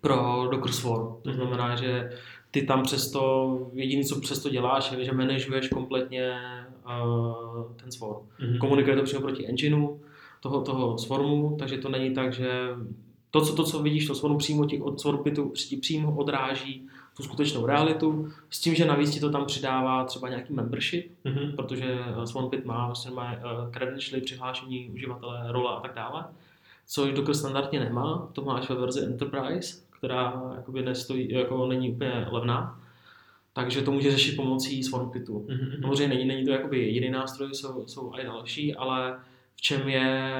[0.00, 1.06] pro Docker Swarm.
[1.22, 1.34] To mhm.
[1.34, 2.10] znamená, že
[2.50, 6.40] ty tam přesto, jediné, co přesto děláš, je, že manažuješ kompletně
[6.86, 8.14] uh, ten Swarm.
[8.14, 8.58] Mm-hmm.
[8.58, 10.00] Komunikuje to přímo proti engineu
[10.44, 12.68] toho, toho Swarmu, takže to není tak, že
[13.30, 16.86] to, co, to, co vidíš, to Swarmu přímo ti od Swarmpitu přímo odráží
[17.16, 21.56] tu skutečnou realitu, s tím, že navíc ti to tam přidává třeba nějaký membership, mm-hmm.
[21.56, 26.24] protože eh, Swanpit má, vlastně má uh, credentialy, přihlášení uživatele, role a tak dále,
[26.86, 32.26] což Docker standardně nemá, to máš ve verzi Enterprise, která jakoby nestojí, jako není úplně
[32.30, 32.80] levná,
[33.52, 35.46] takže to může řešit pomocí Swanpitu.
[35.48, 35.80] Mm-hmm.
[35.80, 39.18] Samozřejmě není, není to jakoby jediný nástroj, jsou, jsou i další, ale
[39.56, 40.30] v čem je,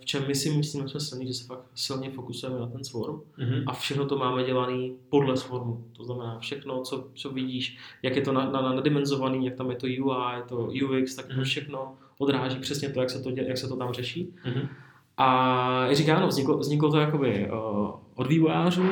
[0.00, 2.84] v čem my si myslíme, že jsme silní, že se fakt silně fokusujeme na ten
[2.84, 3.64] swarm mm-hmm.
[3.66, 5.84] a všechno to máme dělaný podle swarmu.
[5.96, 9.76] To znamená všechno, co, co vidíš, jak je to na, na, nadimenzovaný, jak tam je
[9.76, 11.38] to UI, to UX, tak mm-hmm.
[11.38, 14.34] to všechno odráží přesně to, jak se to, děl, jak se to tam řeší.
[14.44, 14.68] Mm-hmm.
[15.16, 18.84] A říká, ano, vzniklo, vzniklo to jakoby uh, od vývojářů,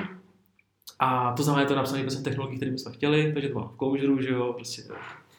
[1.04, 3.76] a to znamená, že to napsané prostě technologií, které jsme chtěli, takže to má v
[3.76, 4.82] Clojure, že jo, prostě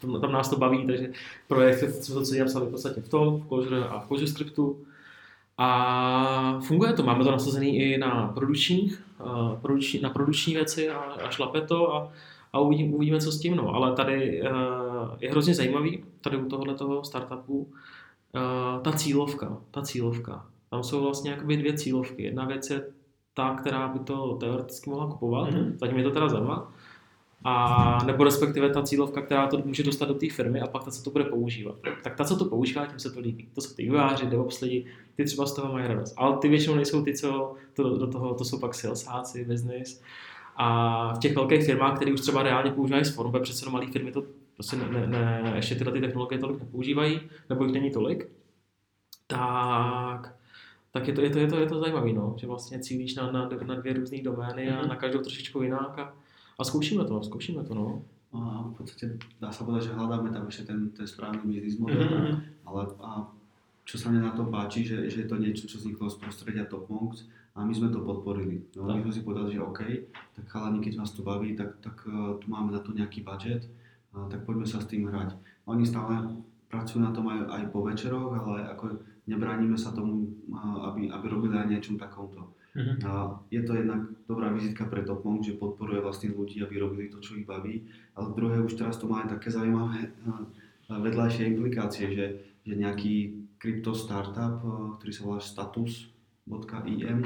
[0.04, 1.12] tam, tam nás to baví, takže
[1.48, 4.78] projekt jsme to celý napsali v podstatě v tom, v Clojure a v Clojure scriptu.
[5.58, 11.30] A funguje to, máme to nasazený i na uh, produkční, na produkční věci a, a
[11.30, 12.12] šlape to a,
[12.54, 13.56] a uvidím, uvidíme, co s tím.
[13.56, 13.76] No.
[13.76, 14.50] Ale tady uh,
[15.20, 20.46] je hrozně zajímavý, tady u tohohle toho startupu, uh, ta cílovka, ta cílovka.
[20.70, 22.24] Tam jsou vlastně jakoby dvě cílovky.
[22.24, 22.86] Jedna věc je
[23.34, 25.78] ta, která by to teoreticky mohla kupovat, mm-hmm.
[25.78, 26.68] zatím je to teda zadarmo,
[27.44, 30.92] a nebo respektive ta cílovka, která to může dostat do té firmy a pak ta,
[30.92, 31.76] co to bude používat.
[32.04, 33.50] Tak ta, co to používá, tím se to líbí.
[33.56, 34.86] To jsou ty vývojáři, DevOps lidi,
[35.16, 36.14] ty třeba z toho mají radost.
[36.18, 40.02] Ale ty většinou nejsou ty, co to, do toho, to jsou pak salesáci, business.
[40.56, 44.12] A v těch velkých firmách, které už třeba reálně používají s protože přece malé firmy
[44.12, 44.24] to
[44.54, 47.20] prostě ne, ne, ne, ještě tyhle ty technologie tolik nepoužívají,
[47.50, 48.30] nebo jich není tolik,
[49.28, 50.36] tak
[50.92, 53.32] tak je to, je to, je to, je to zajímavé, no, že vlastně cílíš na,
[53.32, 54.88] na, na dvě různé domény a mm-hmm.
[54.88, 56.14] na každou trošičku jinak a,
[56.58, 57.86] a zkoušíme to, zkoušíme to, no.
[58.34, 62.02] A v podstate dá sa povedať, že hľadáme tam ešte ten, ten správny biznis model,
[62.02, 62.66] mm-hmm.
[62.66, 63.30] ale a
[63.86, 66.66] čo sa mne na to páči, že, že je to niečo, čo vzniklo z prostredia
[66.66, 68.66] Top Monks a my sme to podporili.
[68.74, 69.82] No, my sme si povedali, že OK,
[70.34, 73.70] tak chalani, keď vás to baví, tak, tak uh, tu máme na to nejaký budget,
[74.16, 75.38] uh, tak poďme sa s tým hrať.
[75.70, 76.42] Oni stále
[76.74, 78.98] pracujú na tom aj, aj po večeroch, ale ako
[79.30, 80.32] nebránime sa tomu,
[80.90, 82.50] aby, aby robili aj niečom takomto.
[82.74, 82.98] Uh-huh.
[83.06, 83.12] A
[83.54, 87.38] je to jednak dobrá vizitka pre Topmong, že podporuje vlastne ľudí, aby robili to, čo
[87.38, 87.86] ich baví,
[88.18, 90.10] ale druhé už teraz to má aj také zaujímavé
[90.90, 92.26] vedľajšie implikácie, že,
[92.66, 94.60] že nejaký krypto startup,
[94.98, 97.20] ktorý sa volá status.im,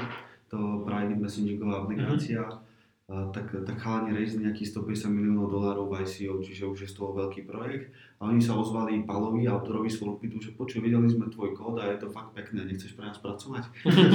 [0.48, 2.68] to private messengingová aplikácia, uh-huh
[3.08, 7.16] tak, tak chalani raisli nejakých 150 miliónov dolárov v ICO, čiže už je z toho
[7.16, 7.88] veľký projekt.
[8.18, 12.02] A oni sa ozvali Palovi, autorovi Swampitu, že počuj, videli sme tvoj kód a je
[12.02, 13.70] to fakt pekné, nechceš pre nás pracovať?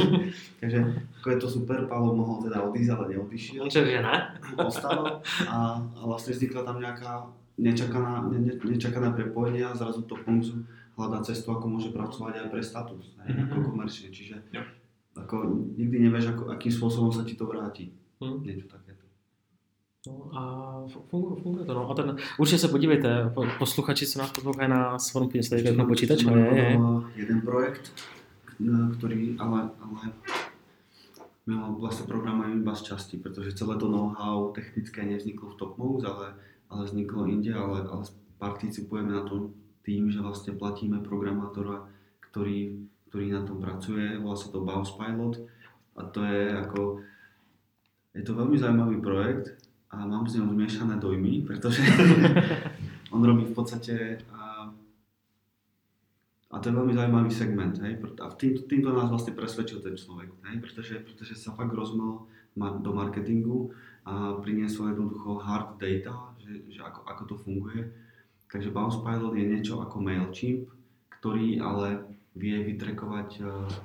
[0.60, 0.80] Takže
[1.24, 3.64] ako je to super, Palo mohol teda odísť, ale neodišiel.
[3.72, 4.16] Čože ne?
[4.68, 10.20] Ostal a, a vlastne vznikla tam nejaká nečakaná, ne, ne, nečakaná prepojenie a zrazu to
[10.20, 10.68] pomôžu
[11.00, 13.44] hľadať cestu, ako môže pracovať aj pre status, ne, mm-hmm.
[13.50, 14.12] ako komerčne.
[14.12, 14.36] Čiže
[15.16, 15.36] ako,
[15.78, 17.94] nikdy nevieš, ako, akým spôsobom sa ti to vráti.
[18.18, 18.42] Hmm.
[18.42, 18.93] Niečo takéto.
[20.08, 20.42] No a
[21.10, 21.74] funguje, funguje to.
[21.74, 21.90] No.
[21.90, 26.28] A ten, určitě se podívejte, posluchači, co nás poslouchají na svém pěstě, na počítači.
[26.28, 26.80] Je, je.
[27.16, 27.92] jeden projekt,
[28.98, 30.02] ktorý ale, ale
[31.44, 36.28] my vlastne programujeme iba z časti, pretože celé to know-how technické nevzniklo v Topmouse, ale,
[36.72, 38.04] ale vzniklo inde, ale, ale
[38.40, 39.52] participujeme na tom
[39.84, 41.84] tým, že vlastne platíme programátora,
[42.32, 45.44] ktorý, ktorý na tom pracuje, volá sa to Bounce Pilot
[45.96, 47.04] a to je ako
[48.14, 49.64] je to veľmi zaujímavý projekt
[49.94, 51.86] a mám z neho zmiešané dojmy, pretože
[53.14, 54.74] on robí v podstate a,
[56.50, 60.34] a to je veľmi zaujímavý segment, hej, a tým, týmto nás vlastne presvedčil ten človek,
[60.50, 62.26] hej, pretože, pretože sa fakt rozumel
[62.58, 63.74] do marketingu
[64.06, 67.82] a priniesol jednoducho hard data, že, že ako, ako to funguje.
[68.52, 70.70] Takže Bounce Pilot je niečo ako MailChimp,
[71.18, 72.06] ktorý ale
[72.38, 73.42] vie vytrekovať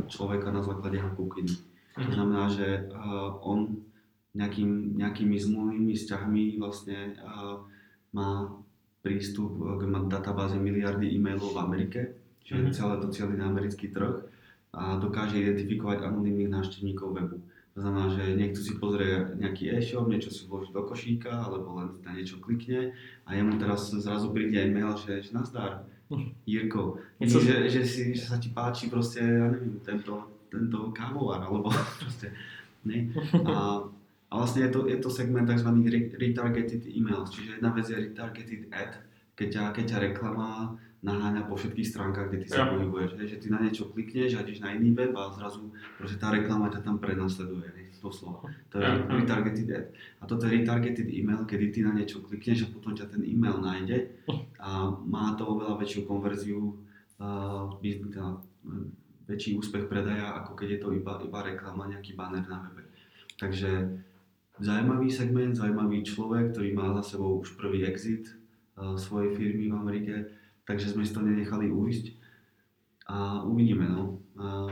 [0.09, 1.12] človeka na základe jeho.
[1.16, 2.12] To mhm.
[2.12, 2.92] znamená, že
[3.40, 3.88] on
[4.37, 7.64] nejakým, nejakými zmluvnými vzťahmi vlastne uh,
[8.12, 8.53] má
[9.01, 12.01] prístup k databáze miliardy e-mailov v Amerike.
[12.45, 12.76] čiže mm-hmm.
[12.76, 14.26] celé to celý na americký trh
[14.74, 17.39] a dokáže identifikovať anonimných návštevníkov webu.
[17.72, 21.95] To znamená, že niekto si pozrie nejaký e-shop, niečo si vloží do košíka, alebo len
[22.03, 25.87] na niečo klikne a jemu teraz zrazu príde aj mail, že, že nazdar,
[26.49, 27.39] Jirko, Niečo...
[27.45, 31.68] že, že, si, že sa ti páči proste, ja neviem, tento, tento kávovar, alebo
[32.01, 32.33] proste,
[32.89, 33.12] ne?
[33.53, 33.85] A,
[34.29, 35.70] a vlastne je to, je to segment tzv.
[36.20, 38.93] retargeted emails, čiže jedna vec je retargeted ad,
[39.33, 42.74] keď ťa, keď ťa reklama naháňa po všetkých stránkach, kde ty sa ja.
[42.74, 43.14] pohybuješ.
[43.14, 46.74] Že ty na niečo klikneš a ideš na iný web a zrazu proste tá reklama
[46.74, 47.89] ťa tam prenasleduje.
[47.99, 48.47] Doslova.
[48.70, 48.95] To je ja.
[49.11, 49.87] retargeted ad.
[50.22, 53.59] A toto je retargeted email, kedy ty na niečo klikneš a potom ťa ten email
[53.59, 54.14] nájde
[54.62, 56.79] a má to oveľa väčšiu konverziu,
[57.18, 58.39] uh, teda,
[59.26, 62.87] väčší úspech predaja, ako keď je to iba, iba reklama, nejaký banner na webe.
[63.35, 63.70] Takže
[64.61, 68.26] zaujímavý segment, zaujímavý človek, ktorý má za sebou už prvý exit
[68.78, 70.14] uh, svojej firmy v Amerike,
[70.66, 72.06] takže sme si to nenechali ujsť
[73.09, 73.88] a uvidíme.
[73.88, 74.20] No.
[74.36, 74.68] A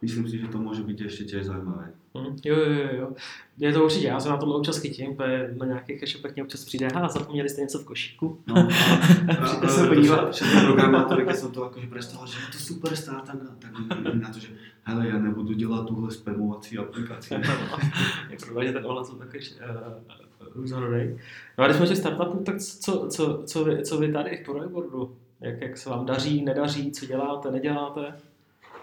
[0.00, 2.01] myslím si, že to môže byť ešte tiež zaujímavé.
[2.14, 3.12] Hmm, jo, jo, jo.
[3.58, 5.16] Je to určitě, já se na tom občas chytím,
[5.58, 8.40] na nějakých e-shopech mě občas přijde, a zapomněli jste něco v košíku.
[8.46, 8.68] No,
[9.44, 10.42] Přijďte se podívat.
[10.66, 13.72] Programátory, keď som to akože predstavoval, že je to super startup, tak
[14.14, 14.48] na to, že
[14.84, 17.34] hele, já nebudu dělat tuhle spamovací aplikaci.
[18.30, 21.18] je pravda, že ten ohled jsou takový uh, různorodý.
[21.58, 24.44] No a když jsme že startupu, tak co, co, co, vy, co vy tady v
[24.44, 25.16] Proeboardu?
[25.40, 28.14] Jak, jak se vám daří, nedaří, co děláte, neděláte?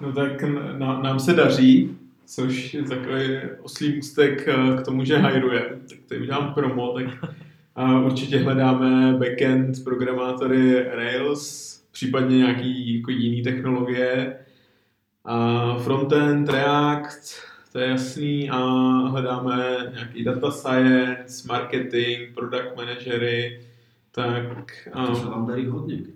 [0.01, 0.43] No tak
[0.77, 1.97] nám se daří,
[2.29, 5.61] což je takový oslý můstek eh, k tomu, že hajruje.
[5.89, 7.05] Tak tady udělám promo, tak
[7.75, 14.39] a určitě hledáme backend programátory Rails, případně nějaký jako jiný technologie.
[15.25, 17.35] A frontend, React,
[17.71, 18.57] to je jasný, a
[19.07, 23.61] hledáme nějaký data science, marketing, product managery,
[24.11, 24.89] tak...
[25.07, 25.97] To se vám darí hodně.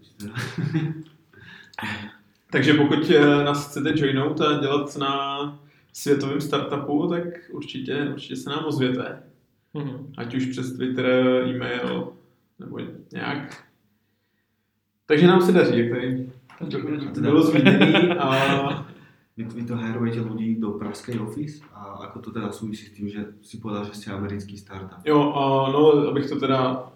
[2.51, 5.63] Takže pokud eh, nás chcete joinout a dělat na
[5.93, 9.23] světovém startupu, tak určitě, určitě se nám ozvěte.
[9.75, 10.05] Mm-hmm.
[10.17, 12.13] Ať už přes Twitter, e-mail,
[12.59, 12.77] nebo
[13.13, 13.63] nějak.
[15.05, 18.87] Takže nám se daří, jak tady bylo zmíněný a
[19.37, 23.09] vy, vy to hajrujete ľudí do pražskej office a ako to teda súvisí s tým,
[23.09, 25.01] že si povedal, že ste americký startup?
[25.05, 26.89] Jo, a no, abych to teda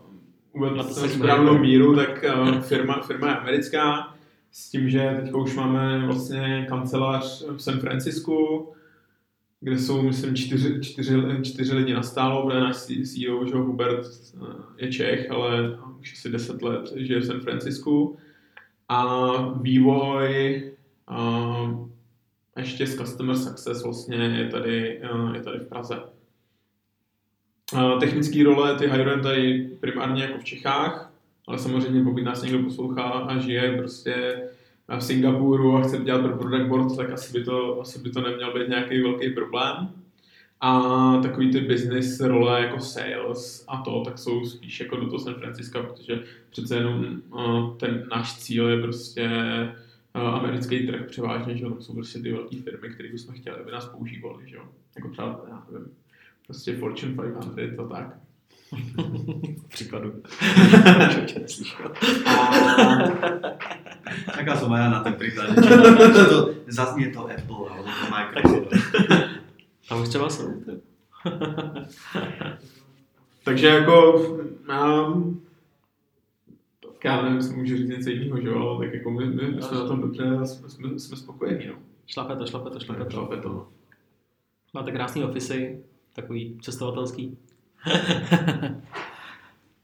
[0.53, 4.13] uvedl na správnou míru, tak uh, firma, firma je americká,
[4.51, 8.69] s tím, že teď už máme vlastně kancelář v San Francisku,
[9.59, 14.45] kde jsou, myslím, čtyři, čtyři, čtyři lidi na stálo, náš CEO, že Hubert eh,
[14.77, 18.17] je Čech, ale už asi deset let žije v San Francisku.
[18.89, 19.03] A
[19.51, 20.63] vývoj
[21.07, 25.99] a ještě z Customer Success vlastně je tady, eh, je tady v Praze.
[27.75, 31.13] A technické role ty hajrujeme tady primárně jako v Čechách,
[31.47, 34.43] ale samozřejmě pokud nás někdo poslouchá a žije prostě
[34.97, 38.21] v Singapuru a chce dělat pro product board, tak asi by to, asi by to
[38.21, 39.89] neměl být nějaký velký problém.
[40.61, 40.81] A
[41.21, 45.33] takový ty business role jako sales a to, tak jsou spíš jako do toho San
[45.33, 47.21] Francisca, protože přece jenom
[47.79, 49.29] ten náš cíl je prostě
[50.13, 54.49] americký trh převážně, že jsou prostě ty velké firmy, které bychom chtěli, aby nás používali,
[54.49, 54.63] že jo.
[54.95, 55.87] Jako třeba, já nevím,
[56.45, 57.15] prostě Fortune
[57.55, 58.17] 500 a tak.
[59.67, 60.13] Příkladu.
[64.35, 66.37] Čakal som aj ja na ten príklad, že to, to
[66.71, 68.71] zaznie to Apple alebo to Microsoft.
[69.89, 70.63] A už třeba jsou.
[73.43, 73.95] Takže jako
[74.67, 75.39] mám
[77.07, 79.77] já nevím, jestli můžu říct něco jiného, že jo, ale tak jako my, my, jsme
[79.77, 81.73] na tom dobře, jsme, jsme, jsme spokojení, no.
[82.07, 83.11] Šlape to, šlape to, šlape to.
[83.11, 83.67] Šlape to.
[84.73, 87.37] Máte krásný ofisy, takový cestovatelský.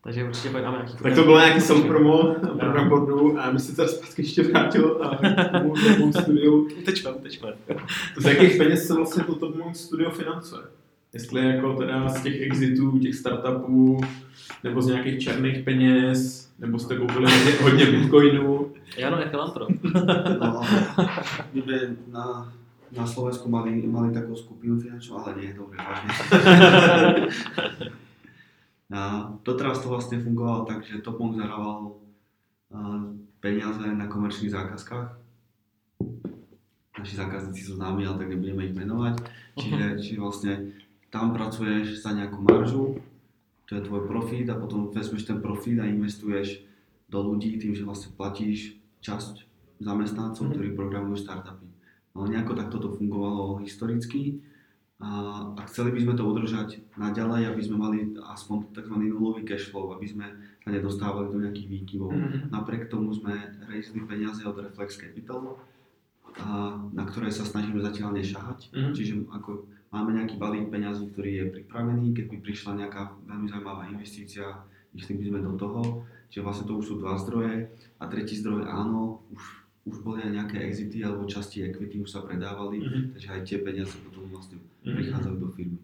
[0.03, 3.75] Takže určitě pojednáme nějaký Tak to bylo nějaký self promo program boardu a my se
[3.75, 6.69] teda zpátky ještě vrátil a k tomu studiu.
[6.79, 7.53] Utečme, utečme.
[8.17, 10.63] Z jakých peněz se vlastně toto můj studio financuje?
[11.13, 14.01] Jestli jako teda z těch exitů, těch startupů,
[14.63, 18.71] nebo z nějakých černých peněz, nebo jste koupili hodně, hodně bitcoinů.
[18.97, 19.69] Já no, je filantrop.
[20.41, 20.61] no,
[21.51, 21.79] kdyby
[22.11, 22.53] na,
[22.93, 26.09] na Slovensku mali, mali takovou skupinu finančnú, ale nie, dobre, vážne.
[28.93, 31.97] A doteraz to vlastne fungovalo tak, že Topmong zahrával
[33.41, 35.09] peniaze na komerčných zákazkách.
[37.01, 39.15] Naši zákazníci sú známi, ale tak nebudeme ich menovať.
[39.57, 39.99] Čiže, uh-huh.
[40.05, 40.53] čiže vlastne
[41.09, 43.01] tam pracuješ za nejakú maržu,
[43.65, 46.61] to je tvoj profit a potom vezmeš ten profit a investuješ
[47.09, 49.43] do ľudí tým, že vlastne platíš časť
[49.81, 50.53] zamestnancov, uh-huh.
[50.53, 51.62] ktorí programujú startupy.
[52.13, 54.45] No nejako takto to fungovalo historicky
[55.01, 55.09] a,
[55.57, 58.95] a chceli by sme to udržať naďalej, aby sme mali aspoň tzv.
[59.01, 60.25] nulový cash flow, aby sme
[60.63, 62.11] sa nedostávali do nejakých výkyvov.
[62.13, 62.37] Mhm.
[62.53, 63.35] Napriek tomu sme
[63.65, 65.59] raisli peniaze od Reflex Capital,
[66.39, 68.71] a, na ktoré sa snažíme zatiaľ nešahať.
[68.71, 68.91] Mhm.
[68.93, 73.89] Čiže ako máme nejaký balík peňazí, ktorý je pripravený, keď by prišla nejaká veľmi zaujímavá
[73.89, 74.61] investícia,
[74.93, 76.05] išli by sme do toho.
[76.29, 77.69] Čiže vlastne to už sú dva zdroje.
[78.01, 82.23] A tretí zdroj, áno, už, už boli aj nejaké exity alebo časti equity už sa
[82.23, 82.99] predávali, Mhm.
[83.13, 84.57] takže aj tie peniaze potom vlastne
[84.87, 84.95] Mhm.
[84.95, 85.79] prichádzajú do firmy.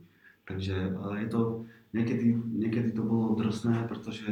[0.47, 1.41] Takže ale je to,
[1.93, 4.25] niekedy, niekedy to bolo drsné, pretože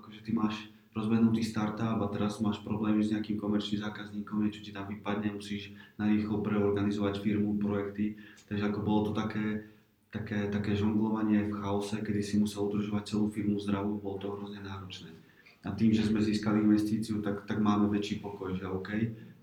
[0.00, 0.56] akože ty máš
[0.90, 5.70] rozbehnutý startup a teraz máš problémy s nejakým komerčným zákazníkom, niečo ti tam vypadne, musíš
[5.94, 8.18] narýchlo preorganizovať firmu, projekty,
[8.50, 9.70] takže ako bolo to také,
[10.10, 14.58] také, také žonglovanie v chaose, kedy si musel udržovať celú firmu zdravú, bolo to hrozne
[14.66, 15.14] náročné.
[15.60, 18.88] A tým, že sme získali investíciu, tak, tak máme väčší pokoj, že OK,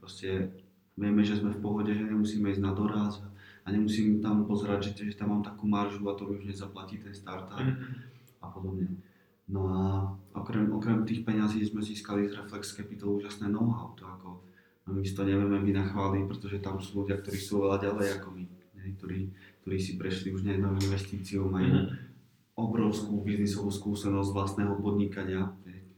[0.02, 0.50] proste
[0.98, 3.22] vieme, že sme v pohode, že nemusíme ísť na doraz
[3.62, 6.98] a nemusím tam pozerať, že, že tam mám takú maržu a to mi už nezaplatí
[6.98, 7.86] ten startup Mhm.
[8.42, 8.88] a podobne.
[9.48, 9.82] No a
[10.34, 14.42] okrem, okrem tých peňazí sme získali z Reflex Capital úžasné know-how, to ako
[14.88, 18.44] my si to nevieme vynachváliť, pretože tam sú ľudia, ktorí sú oveľa ďalej ako my,
[18.48, 19.20] ne, ktorí,
[19.62, 21.86] ktorí si prešli už nejednou investíciou, majú Mhm.
[22.58, 25.54] obrovskú biznisovú skúsenosť vlastného podnikania.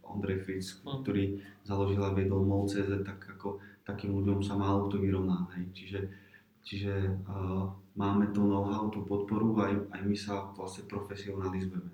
[0.09, 1.01] Ondrej Fritz, Mhm.
[1.05, 1.23] ktorý
[1.63, 5.49] založil a viedol MOL.cz, tak ako takým ľuďom sa málo kto vyrovná.
[5.57, 5.65] Hej.
[5.73, 5.99] Čiže,
[6.65, 6.93] čiže
[7.25, 11.89] uh, máme to know-how, tú podporu a aj, aj my sa vlastne profesionalizujeme.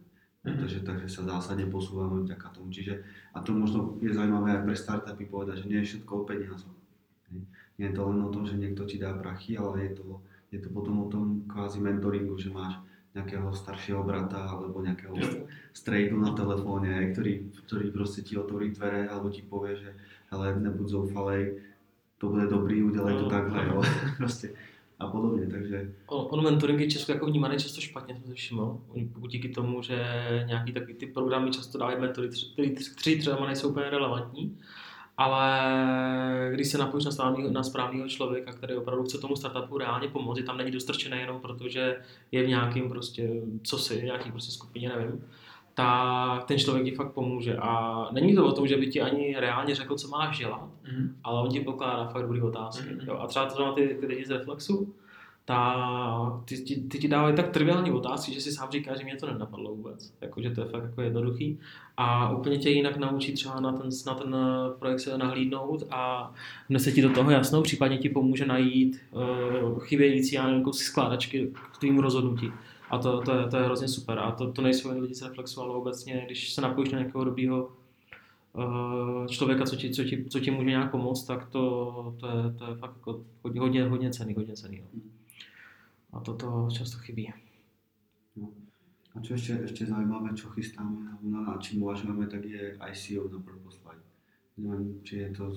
[0.46, 0.58] Mhm.
[0.62, 2.70] Takže, takže sa zásadne posúvame vďaka tomu.
[2.70, 3.02] Čiže,
[3.34, 6.76] a to možno je zaujímavé aj pre startupy povedať, že nie je všetko o peniazoch.
[7.76, 10.60] Nie je to len o tom, že niekto ti dá prachy, ale je to, je
[10.64, 12.80] to potom o tom kvázi mentoringu, že máš
[13.16, 15.16] nejakého staršieho brata alebo nejakého
[15.74, 19.90] strejdu na telefóne, ktorý, ktorý proste ti otvorí dvere alebo ti povie, že
[20.32, 21.64] ale nebuď zoufalej,
[22.18, 23.30] to bude dobrý, udělej to No.
[23.30, 23.82] takhle, jo.
[24.18, 24.50] prostě
[25.00, 28.80] a podobně, takže On, on mentoring je Česku jako vnímaný často špatně, jsem si všiml.
[29.28, 29.96] Díky tomu, že
[30.48, 32.30] nějaký taky ty programy často dávají mentory,
[32.96, 34.58] tři třeba nejsou úplně relevantní,
[35.18, 40.08] ale když se napojíš na správného, na správného člověka, který opravdu chce tomu startupu reálně
[40.08, 41.96] pomoct, tam není dostrčený jenom proto, že
[42.32, 43.30] je v nějakým prostě,
[43.64, 45.24] co si, nějaký prostě skupině, nevím,
[45.74, 47.58] tak ten člověk ti fakt pomůže.
[47.58, 51.16] A není to o tom, že by ti ani reálně řekl, co máš dělat, Mhm.
[51.24, 52.90] ale on ti pokládá fakt dobrý otázky.
[52.96, 53.08] Mhm.
[53.08, 54.94] Jo, a třeba to ty, ty lidi z Reflexu,
[55.46, 59.16] tak ty, ty, ty ti dávají tak triviální otázky, že si sám říká, že mě
[59.16, 60.14] to nenapadlo vůbec.
[60.22, 61.60] Jako, že to je fakt jako jednoduchý.
[61.98, 66.34] A úplně tě jinak naučí třeba na ten, na ten eh, projekt se nahlídnout a
[66.70, 72.00] vnese ti do toho jasnou, případně ti pomůže najít uh, chybějící, já skládačky k tvým
[72.00, 72.52] rozhodnutí.
[72.90, 74.20] A to, to, je, to je hrozně super.
[74.20, 77.24] A to, to nejsou jen lidi z Reflexu, ale obecně, když se napojíš na nějakého
[77.24, 77.70] dobrýho
[78.58, 82.34] eh, člověka, co ti, co, ti, co ti může nějak pomoct, tak to, to, je,
[82.58, 83.24] to je fakt jako
[83.90, 84.82] hodně cený, hodně cený.
[84.82, 85.15] No.
[86.16, 87.28] A toto často chybí.
[88.40, 88.50] no.
[89.16, 93.80] A čo ešte, ešte zaujímavé, čo chystáme, na čím uvažujeme, tak je ICO na Purpose.
[94.60, 95.52] Neviem, či je to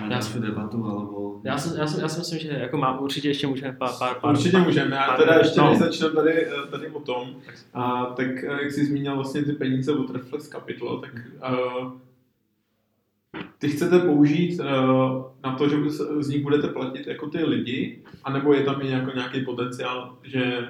[0.00, 1.40] na Já ďalšiu debatu, alebo...
[1.44, 4.20] Já si, já si, já si myslím, že jako má, určitě ještě můžeme pár, pár,
[4.20, 4.98] pár Určitě pár, můžeme.
[4.98, 5.70] A pár- teda ještě no.
[5.70, 7.36] než začneme tady, eh, tady o tom,
[7.74, 11.92] a, tak eh, jak jsi zmínil vlastně ty peníze od Reflex Capital, tak uh,
[13.58, 14.66] ty chcete použít uh,
[15.42, 15.76] na to, že
[16.20, 20.68] z nich budete platit jako ty lidi, anebo je tam i jako nějaký potenciál, že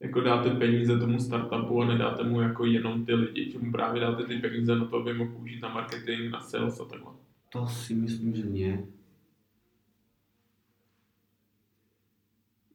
[0.00, 4.00] jako dáte peníze tomu startupu a nedáte mu jako jenom ty lidi, že mu právě
[4.00, 7.12] dáte ty peníze na to, aby mohl použít na marketing, na sales a takhle.
[7.48, 8.86] To si myslím, že nie.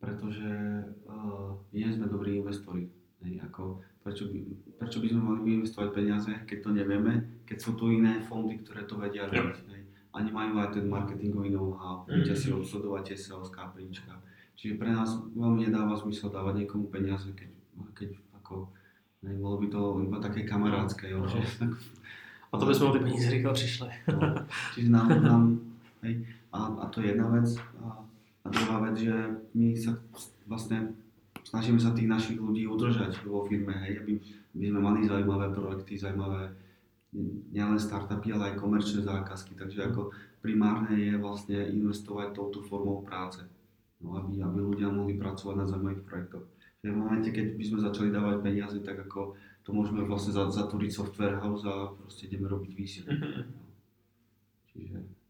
[0.02, 0.50] Pretože
[1.06, 2.90] uh, nie sme dobrí investori.
[3.24, 4.40] Ako, prečo, by,
[4.78, 7.14] prečo by sme mali investovať peniaze, keď to nevieme,
[7.48, 9.58] keď sú tu iné fondy, ktoré to vedia robiť.
[9.72, 9.82] Hej.
[10.14, 14.20] Oni majú aj ten marketingový know-how, vedia si odsledovať tie sales kaprička.
[14.54, 17.50] Čiže pre nás veľmi nedáva zmysel dávať niekomu peniaze, keď,
[17.98, 18.10] keď
[18.44, 18.70] ako,
[19.26, 21.42] hej, bolo by to iba také kamarádske, jo, že,
[22.54, 23.90] A to bychom o ty peníze rychle přišli.
[24.14, 25.60] No, čiže nám, nám
[26.02, 27.58] hej, a, a to je jedna vec.
[27.82, 28.06] A,
[28.46, 29.98] a druhá vec, že my sa
[30.46, 30.94] vlastne
[31.54, 34.18] snažíme sa tých našich ľudí udržať vo firme, hej, aby,
[34.58, 36.50] aby sme mali zaujímavé projekty, zaujímavé
[37.54, 39.54] nielen startupy, ale aj komerčné zákazky.
[39.54, 40.10] Takže ako
[40.42, 43.46] primárne je vlastne investovať touto formou práce,
[44.02, 46.46] no, aby, aby ľudia mohli pracovať na zaujímavých projektoch.
[46.84, 51.40] V momente, keď by sme začali dávať peniaze, tak ako to môžeme vlastne zatúriť software
[51.40, 53.14] house a proste ideme robiť výsledky.
[54.74, 55.23] Čiže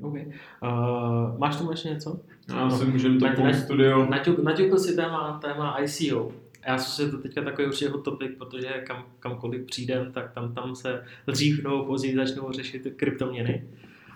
[0.00, 0.14] OK.
[0.14, 2.20] Uh, máš tomu ještě něco?
[2.54, 4.06] A asi můžeme to ať- Studio.
[4.06, 6.32] Naťuk, naťukl si téma, téma ICO.
[6.66, 10.54] Já si že to teďka takový určitě hot topic, protože kam, kamkoliv přijdem, tak tam,
[10.54, 13.68] tam se dřív nebo později začnou řešit kryptoměny.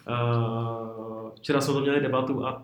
[0.08, 2.62] Uh, včera jsme to měli debatu a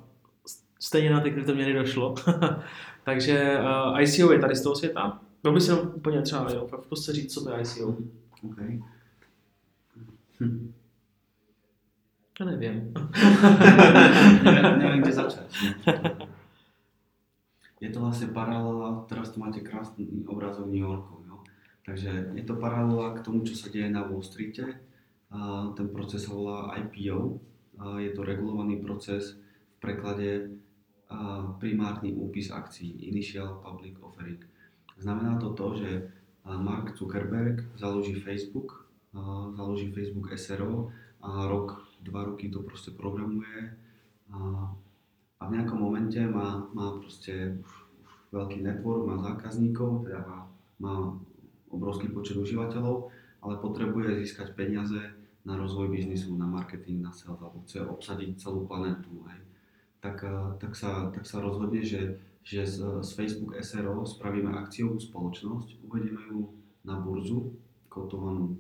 [0.81, 2.15] stejně na ty kryptoměny došlo.
[3.05, 3.59] Takže
[3.93, 5.21] uh, ICO je tady z toho světa.
[5.43, 7.97] Byl bys jenom úplně třeba jo, v prostě říct, co to je ICO.
[8.53, 8.81] Okay.
[10.41, 10.73] Hm.
[12.37, 12.93] Ja neviem.
[14.45, 15.49] neviem, neviem, kde začať.
[17.81, 21.25] Je to vlastne paralela, teraz tu máte krásny obrazok New Yorku.
[21.25, 21.41] Jo?
[21.89, 24.85] Takže je to paralela k tomu, čo sa deje na Wall Streete.
[25.33, 27.41] A ten proces sa volá IPO.
[27.81, 29.41] A je to regulovaný proces
[29.77, 30.29] v preklade
[31.57, 34.43] primárny úpis akcií, Initial Public Offering.
[34.99, 35.91] Znamená to to, že
[36.45, 38.89] Mark Zuckerberg založí Facebook,
[39.57, 40.91] založí Facebook SRO
[41.23, 43.73] a rok dva roky to proste programuje
[44.33, 44.39] a,
[45.41, 47.71] a v nejakom momente má, má proste už,
[48.03, 50.39] už veľký network, má zákazníkov, teda má,
[50.83, 50.95] má
[51.71, 53.11] obrovský počet užívateľov,
[53.43, 54.99] ale potrebuje získať peniaze
[55.47, 59.23] na rozvoj biznisu, na marketing, na sales, alebo chce obsadiť celú planetu.
[59.31, 59.41] Hej.
[60.03, 60.17] Tak,
[60.59, 66.23] tak, sa, tak sa rozhodne, že, že z, z Facebook SRO spravíme akciovú spoločnosť, uvedieme
[66.31, 66.51] ju
[66.83, 67.55] na burzu,
[67.87, 68.59] kotovanú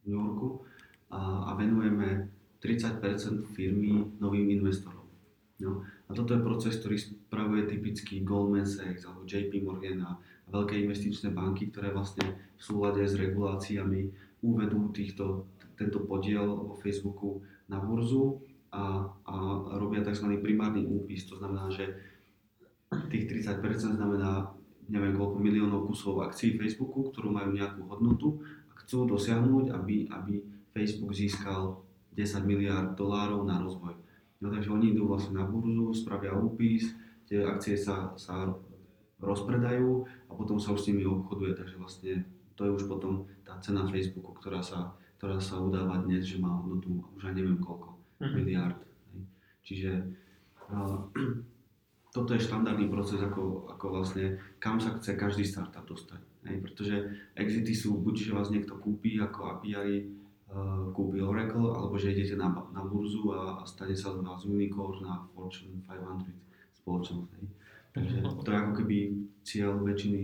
[0.00, 0.66] v New Yorku
[1.12, 2.28] a, venujeme
[2.58, 3.00] 30%
[3.54, 5.06] firmy novým investorom.
[5.62, 5.86] No.
[6.06, 10.20] A toto je proces, ktorý spravuje typicky Goldman Sachs alebo JP Morgan a
[10.52, 14.12] veľké investičné banky, ktoré vlastne v súlade s reguláciami
[14.44, 18.38] uvedú týchto, tento podiel vo Facebooku na burzu
[18.70, 19.34] a, a
[19.80, 20.38] robia tzv.
[20.38, 21.24] primárny úpis.
[21.26, 21.88] To znamená, že
[23.10, 24.52] tých 30% znamená
[24.86, 28.38] neviem koľko miliónov kusov akcií Facebooku, ktorú majú nejakú hodnotu
[28.70, 30.34] a chcú dosiahnuť, aby, aby
[30.76, 31.80] Facebook získal
[32.12, 33.96] 10 miliard dolárov na rozvoj.
[34.44, 36.92] No, takže oni idú vlastne na burzu, spravia úpis,
[37.24, 38.52] tie akcie sa, sa
[39.16, 42.12] rozpredajú a potom sa už s nimi obchoduje, takže vlastne
[42.52, 46.52] to je už potom tá cena Facebooku, ktorá sa, ktorá sa udáva dnes, že má
[46.60, 48.34] hodnotu už aj neviem koľko, mm-hmm.
[48.36, 48.80] miliard.
[49.64, 50.04] Čiže
[50.68, 51.00] uh,
[52.16, 56.20] toto je štandardný proces, ako, ako vlastne kam sa chce každý startup dostať.
[56.48, 56.56] Hej?
[56.60, 56.94] Pretože
[57.36, 60.12] exity sú buď, že vás niekto kúpi ako API
[60.94, 65.02] kúpi Oracle, alebo že idete na, na burzu a, a stane sa z vás unicorn
[65.02, 66.30] na Fortune 500
[66.82, 67.30] spoločnosť.
[67.36, 67.46] Hej.
[67.92, 68.96] Takže to je ako keby
[69.42, 70.22] cieľ väčšiny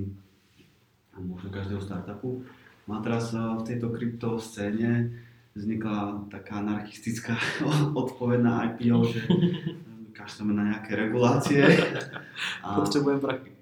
[1.21, 2.47] možno každého startupu.
[2.89, 5.13] No a teraz uh, v tejto krypto scéne
[5.53, 7.37] vznikla taká anarchistická
[8.03, 9.21] odpoveď na IPO, že
[10.19, 11.61] kašleme na nejaké regulácie.
[12.63, 13.53] A, Potrebujem prachy.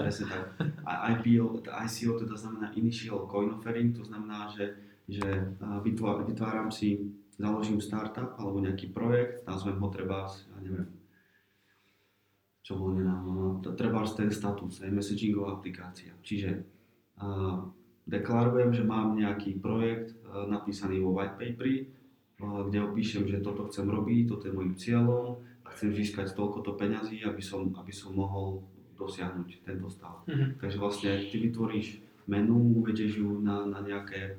[0.00, 0.44] Presne tak.
[0.88, 4.72] A IPO, ICO teda znamená Initial Coin Offering, to znamená, že
[5.08, 10.86] že vytváram si, založím startup alebo nejaký projekt, nazvem ho treba, ja neviem,
[12.64, 16.16] čo bol nedávno, no, treba ten status, aj messagingová aplikácia.
[16.24, 16.64] Čiže
[17.20, 17.60] uh,
[18.08, 21.84] deklarujem, že mám nejaký projekt uh, napísaný vo white paperi,
[22.40, 26.64] uh, kde opíšem, že toto chcem robiť, toto je môjim cieľom a chcem získať toľko
[26.64, 30.22] to peňazí, aby som, aby som mohol dosiahnuť tento stav.
[30.24, 30.62] Mm-hmm.
[30.62, 32.00] Takže vlastne ty vytvoríš
[32.30, 34.38] menu, uvedieš ju na, na nejaké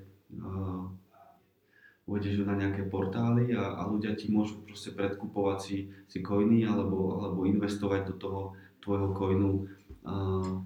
[2.06, 7.18] uvedeš na nejaké portály a, a ľudia ti môžu proste predkupovať si, si coiny alebo,
[7.18, 8.42] alebo investovať do toho
[8.86, 9.66] tvojho coinu
[10.06, 10.62] uh,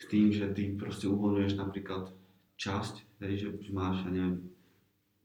[0.00, 2.08] s tým, že ty proste uvoľňuješ napríklad
[2.56, 4.48] časť, hej, že, že máš, ja neviem,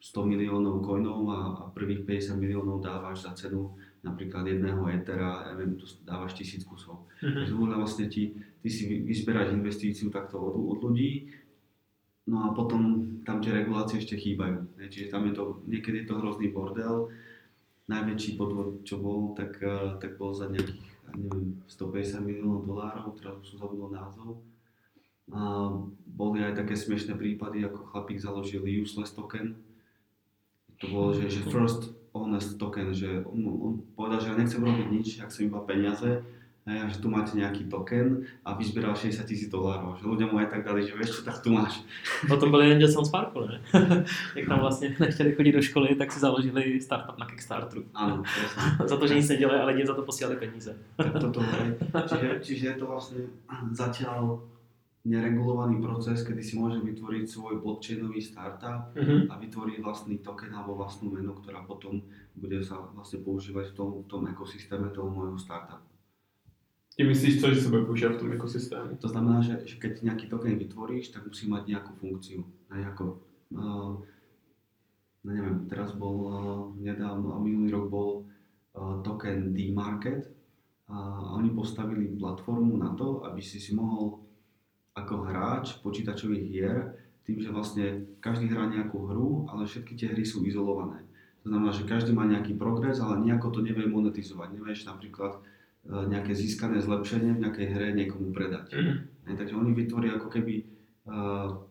[0.03, 3.71] 100 miliónov coinov a, a prvých 50 miliónov dávaš za cenu
[4.03, 7.07] napríklad jedného etera, ja neviem, tu dávaš tisíc kusov.
[7.23, 7.47] Mm-hmm.
[7.47, 11.31] Takže vlastne ti, ty si vyzberáš investíciu takto od, od ľudí,
[12.23, 14.79] No a potom tam tie regulácie ešte chýbajú.
[14.79, 14.87] Ne?
[14.87, 17.11] Čiže tam je to, niekedy je to hrozný bordel.
[17.91, 20.87] Najväčší podvod, čo bol, tak, eh, tak bol za nejakých,
[21.19, 24.39] neviem, 150 miliónov dolárov, teraz už som zabudol názov.
[25.35, 25.71] A
[26.07, 29.59] boli aj také smiešné prípady, ako chlapík založil useless token.
[30.79, 34.87] To bolo, že, že first honest token, že on, on povedal, že ja nechcem robiť
[34.91, 36.23] nič, ak som iba peniaze,
[36.63, 39.99] a že tu máte nejaký token a vyzbieral 60 tisíc dolárov.
[39.99, 41.83] Že ľudia mu aj tak dali, že vieš čo, tak tu máš.
[42.23, 43.57] Potom byli jen som Sparkle, ne?
[44.35, 47.83] Jak tam vlastně nechtěli chodit do školy, tak si založili startup na Kickstarteru.
[47.93, 48.23] Áno,
[48.87, 50.77] za to, že nic nedělali, ale jim za to posílali peníze.
[51.21, 51.43] toto,
[52.09, 53.19] čiže, čiže je to vlastne
[53.71, 54.39] zatiaľ
[55.03, 59.27] neregulovaný proces, kedy si môže vytvoriť svoj blockchainový startup uh-huh.
[59.27, 61.99] a vytvoriť vlastný token alebo vlastnú menu, ktorá potom
[62.39, 65.92] bude sa vlastne používať v tom, v tom ekosystéme toho môjho startupu.
[66.93, 69.01] Ty myslíš co, bude používať v tom ekosystému?
[69.01, 72.45] To znamená, že, že keď nejaký token vytvoríš, tak musí mať nejakú funkciu.
[72.69, 73.17] Aj ako,
[73.57, 73.97] uh,
[75.25, 76.33] no neviem, teraz bol uh,
[76.77, 78.09] nedávno, a minulý rok bol
[78.77, 80.29] uh, token D-Market
[80.85, 80.97] a
[81.33, 84.21] oni postavili platformu na to, aby si si mohol
[84.93, 86.77] ako hráč počítačových hier,
[87.25, 91.01] tým, že vlastne každý hrá nejakú hru, ale všetky tie hry sú izolované.
[91.41, 94.53] To znamená, že každý má nejaký progres, ale nejako to nevie monetizovať.
[94.53, 95.39] Nevieš napríklad
[95.83, 98.71] nejaké získané zlepšenie v nejakej hre niekomu predať.
[99.27, 100.63] Hej, takže oni vytvoria ako keby e,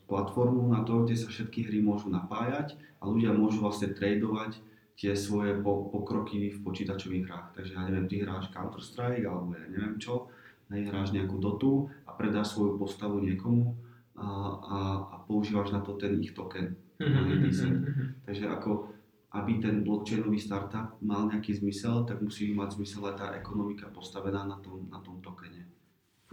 [0.05, 4.61] platformu na to, kde sa všetky hry môžu napájať a ľudia môžu vlastne tradovať
[4.97, 7.49] tie svoje po, pokroky v počítačových hrách.
[7.57, 10.29] Takže ja neviem, ty hráš Counter-Strike alebo ja neviem čo,
[10.69, 13.77] hráš nejakú dotu a predáš svoju postavu niekomu
[14.17, 14.79] a, a,
[15.13, 16.77] a používaš na to ten ich token.
[17.01, 18.05] Mhm, mhm, mhm.
[18.29, 18.93] Takže ako
[19.33, 24.45] aby ten blockchainový startup mal nejaký zmysel, tak musí mať zmysel aj tá ekonomika postavená
[24.45, 25.67] na tom, na tom tokene.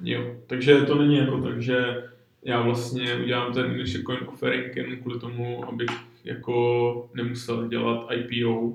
[0.04, 2.04] Jo, takže to není jako tak, že
[2.44, 5.90] já vlastně udělám ten shitcoin offering jen kvůli tomu, abych
[6.24, 8.74] jako nemusel dělat IPO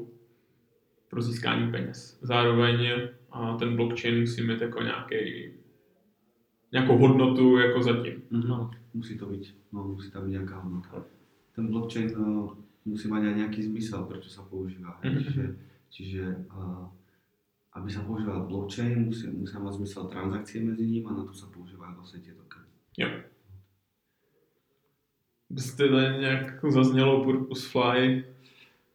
[1.08, 2.18] pro získání peněz.
[2.22, 5.50] Zároveň a ten blockchain musí mít jako nějaký,
[6.72, 8.22] nějakou hodnotu jako zatím.
[8.30, 8.70] No.
[8.94, 11.02] Musí to byť, no musí tam byť nejaká hodnota.
[11.54, 15.00] Ten blockchain no, musí mať aj nejaký zmysel, prečo sa používa.
[15.04, 15.20] Mhm.
[15.20, 15.44] Čiže,
[15.90, 16.86] čiže uh,
[17.74, 21.50] aby sa používal blockchain, musí, musia mať zmysel transakcie medzi ním a na to sa
[21.50, 22.68] používajú vlastne tie tokeny.
[22.96, 23.08] Jo.
[25.50, 28.24] Byste tady nějak jako zaznělo Purpose Fly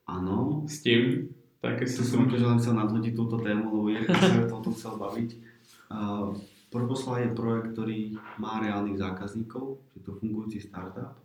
[0.10, 1.30] Áno, s tím,
[1.62, 4.98] tak to som akože len chcel nadhodiť túto tému, lebo Jirka sa o tom chcel
[4.98, 5.30] baviť.
[5.94, 6.34] Uh,
[6.70, 7.98] Purposefly je projekt, ktorý
[8.38, 11.18] má reálnych zákazníkov, je to fungujúci startup,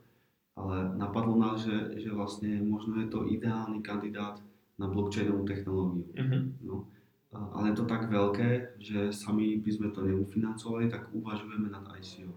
[0.56, 4.38] ale napadlo nás, že, že vlastne možno je to ideálny kandidát
[4.78, 6.06] na blockchainovú technológiu.
[6.14, 6.38] Mhm.
[6.62, 6.86] No.
[7.34, 12.30] Ale je to tak veľké, že sami by sme to neufinancovali, tak uvažujeme nad ICO.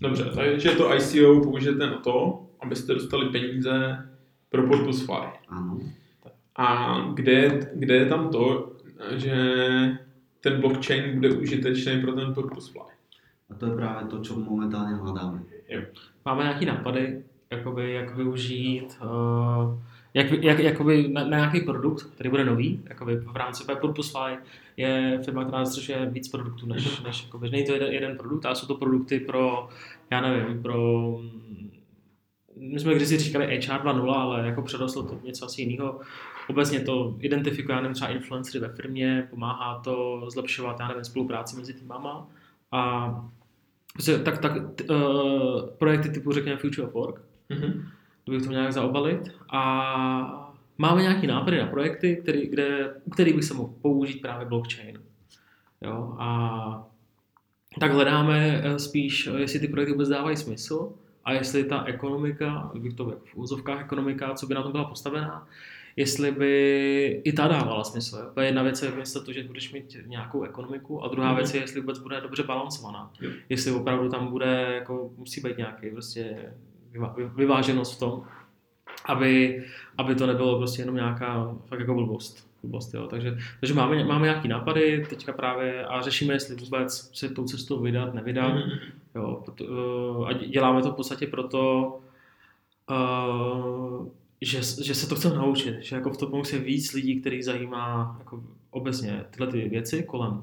[0.00, 3.98] Dobře, takže to ICO použijete na to, abyste dostali peníze
[4.48, 5.26] pro Purpose Fly.
[5.48, 5.80] Áno.
[6.56, 8.72] A kde, kde je tam to,
[9.16, 9.36] že
[10.40, 12.91] ten blockchain bude užitečný pro ten Purpose Fly?
[13.52, 15.44] A to je práve to, čo momentálne hľadáme.
[16.24, 19.76] Máme nějaký nápady, jakoby, jak využít, uh,
[20.14, 24.36] jak, jak, jakoby na, na, nějaký produkt, který bude nový, jakoby v rámci Purposefly
[24.76, 28.56] je firma, která zastřešuje víc produktů, než, než jakoby, není to jeden, jeden produkt, ale
[28.56, 29.68] jsou to produkty pro,
[30.10, 31.18] já nevím, pro,
[32.56, 36.00] my jsme kdysi říkali HR 2.0, ale jako předoslo to něco asi jiného.
[36.48, 41.56] Obecně to identifikuje, já nevím, třeba influencery ve firmě, pomáhá to zlepšovat, já nevím, spolupráci
[41.56, 42.26] mezi týmama
[42.72, 43.12] a
[44.24, 44.52] tak, tak
[44.90, 47.20] uh, projekty typu, řekněme, Future of Work,
[47.50, 47.88] Mhm.
[48.24, 49.20] kdybych to nějak zaobalit.
[49.52, 54.46] A máme nějaký nápady na projekty, který, kde, u kterých bych se mohl použít právě
[54.46, 55.00] blockchain.
[55.82, 56.16] Jo?
[56.18, 56.86] A
[57.80, 60.92] tak hledáme eh, spíš, jestli ty projekty vůbec dávají smysl
[61.24, 65.46] a jestli ta ekonomika, bych to v úzovkách ekonomika, co by na tom byla postavená,
[65.96, 68.16] jestli by i ta dávala smysl.
[68.36, 68.42] Jo?
[68.42, 68.92] Jedna věc je
[69.24, 71.36] to, že budeš mít nějakou ekonomiku a druhá Mhm.
[71.36, 73.10] věc je, jestli vůbec bude dobře balancovaná.
[73.20, 73.30] Jo.
[73.48, 76.52] Jestli opravdu tam bude, jako musí být nějaký prostě
[76.92, 78.24] vyvá- vy- vyváženost v tom,
[79.04, 79.64] aby,
[79.98, 82.52] aby to nebylo prostě jenom nějaká fakt jako blbost.
[82.62, 83.06] blbost jo.
[83.06, 87.80] Takže, takže máme, máme nějaký nápady teďka právě a řešíme, jestli vůbec se tou cestou
[87.80, 88.48] vydat, nevydat.
[88.54, 88.70] Mhm.
[89.14, 91.98] Jo, uh, a děláme to v podstatě proto,
[92.90, 94.06] uh,
[94.42, 98.16] že, že se to chceme naučit, že jako v tom musí víc lidí, který zajímá
[98.18, 100.42] jako obecně tyhle ty věci kolem,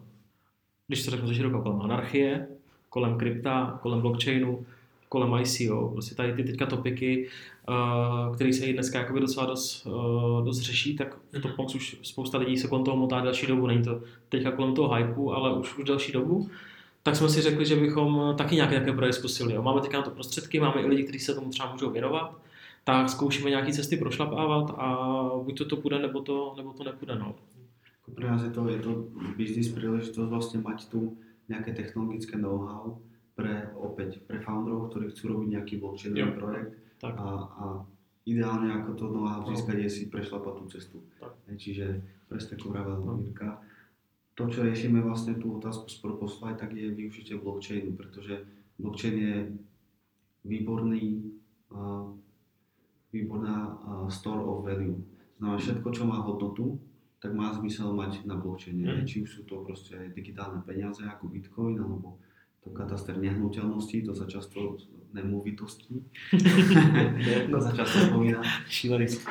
[0.88, 2.48] když to řeknu to široko, kolem anarchie,
[2.90, 4.66] kolem krypta, kolem blockchainu,
[5.10, 7.28] kolem ICO, prostě tady ty teďka topiky,
[7.70, 11.98] uh, které se i dneska jakoby docela dost, uh, dost řeší, tak v tom už
[12.02, 15.60] spousta lidí se kolem toho motá další dobu, není to teďka kolem toho hypeu, ale
[15.60, 16.50] už, už další dobu
[17.04, 19.54] tak jsme si řekli, že bychom taky nějaké také projekty zkusili.
[19.54, 19.62] Jo.
[19.62, 22.36] Máme teďka na to prostředky, máme i lidi, kteří se tomu třeba můžou věnovat,
[22.84, 24.88] tak zkoušíme nějaké cesty prošlapávat a
[25.44, 27.16] buď to to půjde, nebo to, nebo to nepůjde.
[27.16, 27.36] No.
[28.16, 29.06] Pre nás je to, je to
[29.38, 31.14] biznis príležitosť vlastne mať tu
[31.46, 32.98] nejaké technologické know-how
[33.38, 36.74] pre opäť pre founderov, ktorí chcú robiť nejaký blockchainový projekt
[37.06, 37.14] Tak.
[37.14, 37.66] a, a
[38.26, 40.98] ideálne ako to know-how získať je si prešlapať tú cestu.
[41.22, 41.32] Tak.
[41.54, 43.14] Čiže presne ako vravel No.
[43.14, 43.62] Mirka,
[44.34, 48.48] to, čo riešime vlastne tú otázku z Proposlaj, tak je využitie blockchainu, pretože
[48.80, 49.36] blockchain je
[50.48, 51.36] výborný,
[51.76, 52.08] uh,
[53.10, 54.98] výborná store of value.
[55.38, 56.78] Znamená, všetko, čo má hodnotu,
[57.18, 58.84] tak má zmysel mať na blockchaine.
[58.84, 59.04] Mm.
[59.04, 62.20] Či už sú to proste digitálne peniaze ako Bitcoin, alebo
[62.60, 64.76] to kataster nehnuteľností, to sa často
[65.10, 65.96] nemovitostí,
[67.52, 68.40] to sa často spomína.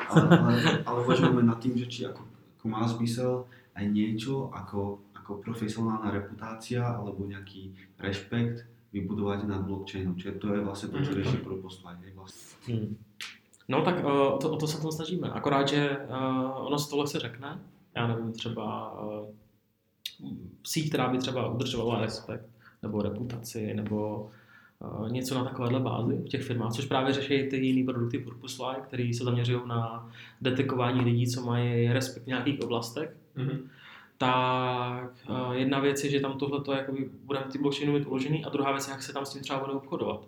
[0.07, 0.51] Ale, ale,
[0.83, 2.21] ale uvažujeme nad tým, že či ako,
[2.57, 4.81] ako má zmysel aj niečo ako,
[5.15, 10.13] ako profesionálna reputácia alebo nejaký rešpekt vybudovať nad blockchainom.
[10.13, 11.17] Čiže to je vlastne to, čo Mhm.
[11.17, 12.01] rieši Proposlide.
[12.03, 12.43] hej, Vlastne.
[12.65, 12.91] Hmm.
[13.69, 15.29] No tak uh, to, o to se to snažíme.
[15.29, 17.59] Akorát, že uh, ono z tohle se řekne,
[17.95, 19.29] já nevím, třeba uh,
[20.63, 22.45] síť, která by třeba udržovala respekt,
[22.81, 24.29] nebo reputaci, nebo
[25.07, 29.11] něco na takovéhle bázi v těch firmách, což právě řeší ty jiné produkty Purposefly, které
[29.13, 30.09] se zaměřují na
[30.41, 33.17] detekování lidí, co mají respekt v nějakých oblastech.
[33.35, 33.69] Mhm.
[34.19, 36.73] Tak uh, jedna věc je, že tam tohle to
[37.23, 39.59] budeme ty blockchainy mít uložený a druhá věc je, jak se tam s tím třeba
[39.59, 40.27] bude obchodovat.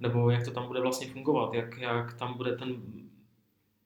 [0.00, 2.76] Nebo jak to tam bude vlastně fungovat, jak, jak tam bude ten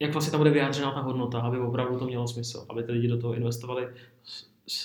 [0.01, 3.09] jak vlastně tam bude vyjádřena ta hodnota, aby opravdu to mělo smysl, aby ty lidi
[3.09, 3.89] do toho investovali.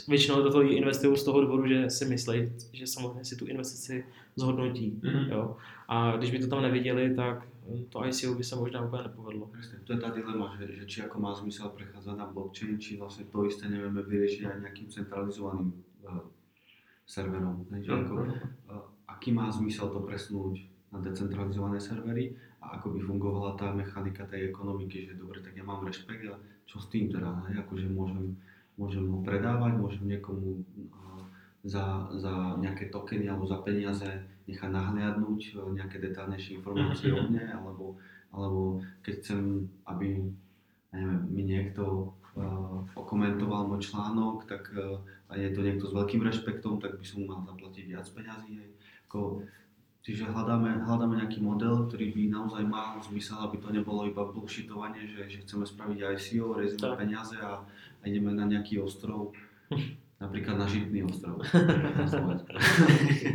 [0.08, 4.06] Většinou do toho investují z toho důvodu, že si myslí, že samozřejmě si tu investici
[4.36, 5.00] zhodnotí.
[5.02, 5.32] Mm-hmm.
[5.32, 5.56] Jo?
[5.88, 9.50] A když by to tam neviděli, tak to ICO by sa možná úplne nepovedlo.
[9.86, 13.26] To je tá dilema, že, že či ako má zmysel prechádzať na blockchain, či vlastne
[13.26, 15.74] to isté nevieme vyriešiť aj nejakým centralizovaným
[16.06, 16.22] uh,
[17.10, 17.66] serverom.
[17.66, 20.62] Takže ako, uh, aký má zmysel to presnúť
[20.94, 25.66] na decentralizované servery a ako by fungovala tá mechanika tej ekonomiky, že dobre, tak ja
[25.66, 26.38] mám rešpekt a
[26.70, 27.66] čo s tým teda, hej?
[27.66, 28.38] akože môžem,
[28.78, 30.62] môžem ho predávať, môžem niekomu
[30.94, 31.22] uh,
[31.66, 37.46] za, za nejaké tokeny alebo za peniaze nechať nahliadnúť e, nejaké detálnejšie informácie o mne,
[37.50, 37.98] alebo,
[38.30, 40.22] alebo keď chcem, aby
[40.96, 44.96] neviem, mi niekto uh, okomentoval môj článok, tak uh,
[45.28, 48.62] a je to niekto s veľkým rešpektom, tak by som mu mal zaplatiť viac peňazí.
[49.10, 49.42] Ako,
[50.06, 55.10] čiže hľadáme, hľadáme nejaký model, ktorý by naozaj mal zmysel, aby to nebolo iba bullshitovanie,
[55.10, 59.34] že, že chceme spraviť ICO, rezíme peniaze a, a ideme na nejaký ostrov.
[60.22, 61.44] Napríklad na Žitný ostrov.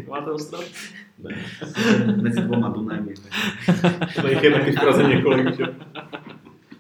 [0.09, 0.65] Máte ostrov?
[1.19, 1.37] Ne.
[2.17, 3.15] Medzi dvoma Dunajmi.
[4.21, 5.03] To ich je taky v Praze
[5.57, 5.65] že?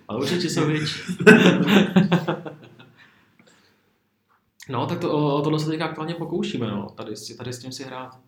[0.08, 1.00] Ale určitě jsou větší.
[4.68, 7.84] No, tak to, o tohle se teďka aktuálně pokoušíme, no, tady, tady s tím si
[7.84, 8.18] hrát.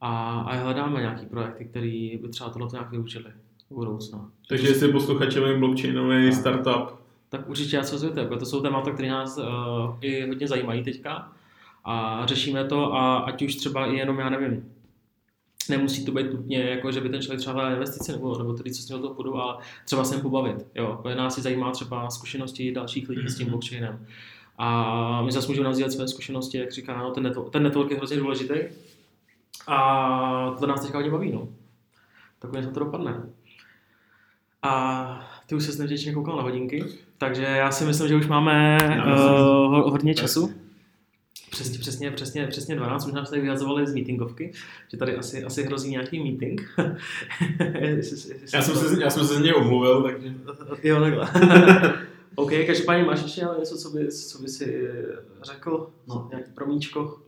[0.00, 3.32] A, a hledáme nějaký projekty, které by třeba tohle nějak vyučili
[3.70, 4.30] v budoucnu.
[4.48, 6.99] Takže jestli posluchače blockchainový startup,
[7.30, 7.80] tak určitě
[8.16, 9.44] jako to jsou témata, které nás uh,
[10.00, 11.32] i hodně zajímají teďka
[11.84, 14.72] a řešíme to a ať už třeba i jenom, já nevím,
[15.68, 18.74] nemusí to být nutně, jako, že by ten člověk třeba hledal investice nebo, nebo tedy
[18.74, 20.66] co s toho půjdu, ale třeba se pobavit.
[20.74, 21.02] Jo.
[21.16, 23.50] Nás si zajímá třeba zkušenosti dalších lidí s tím mhm.
[23.50, 24.06] blockchainem.
[24.58, 27.96] A my zase můžeme nazývat své zkušenosti, jak říká, no, ten, network, ten network je
[27.96, 28.54] hrozně důležitý.
[29.66, 31.32] A to nás teďka hodně baví.
[31.32, 31.48] No.
[32.38, 33.22] Tak to dopadne.
[34.62, 36.84] A ty už se nevděčně koukal na hodinky,
[37.20, 40.52] takže já si myslím, že už máme uh, hodně času.
[41.50, 44.52] Přesně, přesně, přesně, přesně 12, už nám se tady vyhazovali z meetingovky,
[44.90, 46.60] že tady asi, asi hrozí nějaký meeting.
[48.52, 50.34] já, jsem se, já jsem se z něj omluvil, takže...
[50.88, 51.28] jo, takhle.
[52.34, 54.88] OK, každopádně máš ještě něco, co by, co by si
[55.42, 55.90] řekl?
[56.08, 56.28] No.
[56.30, 57.18] Nějaký promíčko?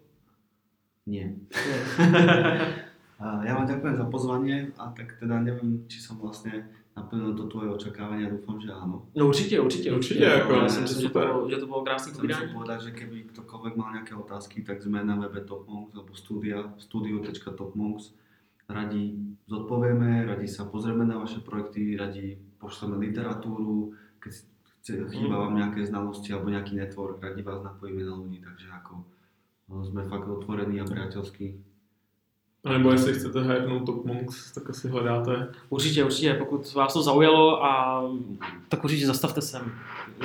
[1.06, 1.34] Nie.
[3.18, 7.68] ja vám ďakujem za pozvanie a tak teda neviem, či som vlastne naplnil to tvoje
[7.72, 9.08] očakávania, dúfam, že áno.
[9.16, 10.20] No určite, určite, určite.
[10.20, 13.16] Jako, ja myslím, že, to bolo, že to bolo krásne Chcem si povedať, že keby
[13.32, 18.12] ktokoľvek mal nejaké otázky, tak sme na webe TopMonks alebo studia, studio.topmonks.
[18.68, 19.16] Radi
[19.48, 24.32] zodpovieme, radi sa pozrieme na vaše projekty, radi pošleme literatúru, keď
[25.12, 29.02] chýba vám nejaké znalosti alebo nejaký network, radi vás napojíme na ľudí, takže ako
[29.68, 31.71] no, sme fakt otvorení a priateľskí
[32.64, 35.48] a nebo jestli chcete hypnout Top Monks, tak asi hledáte.
[35.68, 38.02] Určitě, určitě, pokud vás to zaujalo, a,
[38.68, 39.72] tak určitě zastavte sem.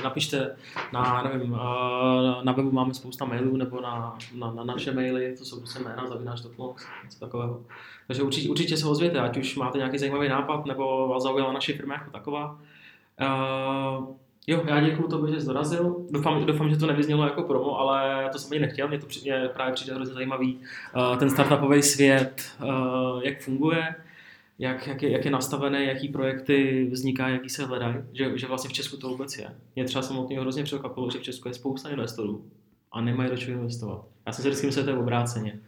[0.04, 0.56] Napište
[0.94, 1.52] na, nevím,
[2.44, 6.08] na webu máme spousta mailů, nebo na, na, na naše maily, to jsou prostě jména,
[6.08, 7.62] zavináš Top Monks, něco takového.
[8.08, 11.74] Takže určitě, určitě se ozvěte, ať už máte nějaký zajímavý nápad, nebo vás zaujala naše
[11.74, 12.60] firma jako taková.
[13.22, 14.16] Uh,
[14.50, 16.06] Jo, já děkuju tobě, že dorazil.
[16.10, 18.88] Doufám, doufám, že to nevyznělo jako promo, ale to jsem ani nechtěl.
[18.88, 20.60] Mě to mě právě přijde hrozně zajímavý.
[20.96, 23.96] Uh, ten startupový svět, uh, jak funguje,
[24.60, 28.70] jak, jak, je, jak je nastavené, jaký projekty vznikají, jaký se hledají, že, že vlastně
[28.70, 29.50] v Česku to vůbec je.
[29.76, 32.46] Mě třeba samotně hrozně překvapilo, že v Česku je spousta investorů
[32.92, 34.06] a nemají do čeho investovat.
[34.26, 35.60] Já jsem si vždycky myslel, že to je obráceně.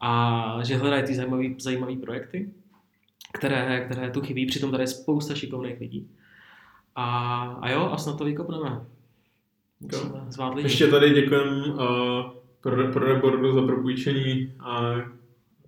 [0.00, 1.14] A že hledají ty
[1.58, 2.50] zajímavé projekty,
[3.32, 6.08] které, které tu chybí, přitom tady je spousta šikovných lidí.
[6.94, 8.80] A, a jo, a snad to vykopneme.
[10.28, 10.62] Zvládli.
[10.62, 11.78] Ještě tady děkujem uh,
[12.60, 14.94] pro, pro Rebordu za propůjčení a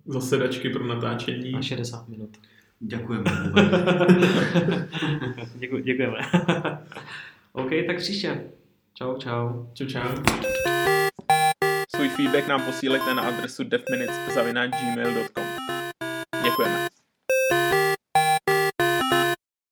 [0.05, 1.55] za sedačky pro natáčení.
[1.55, 2.29] A 60 minut.
[2.79, 3.31] Děkujeme.
[5.55, 6.17] Děkuji, děkujeme.
[7.53, 8.43] OK, tak příště.
[8.93, 9.65] Čau, čau.
[9.73, 9.99] Čau, čau.
[11.95, 15.45] Svůj feedback nám posílejte na adresu devminutes.gmail.com
[16.43, 16.87] Děkujeme.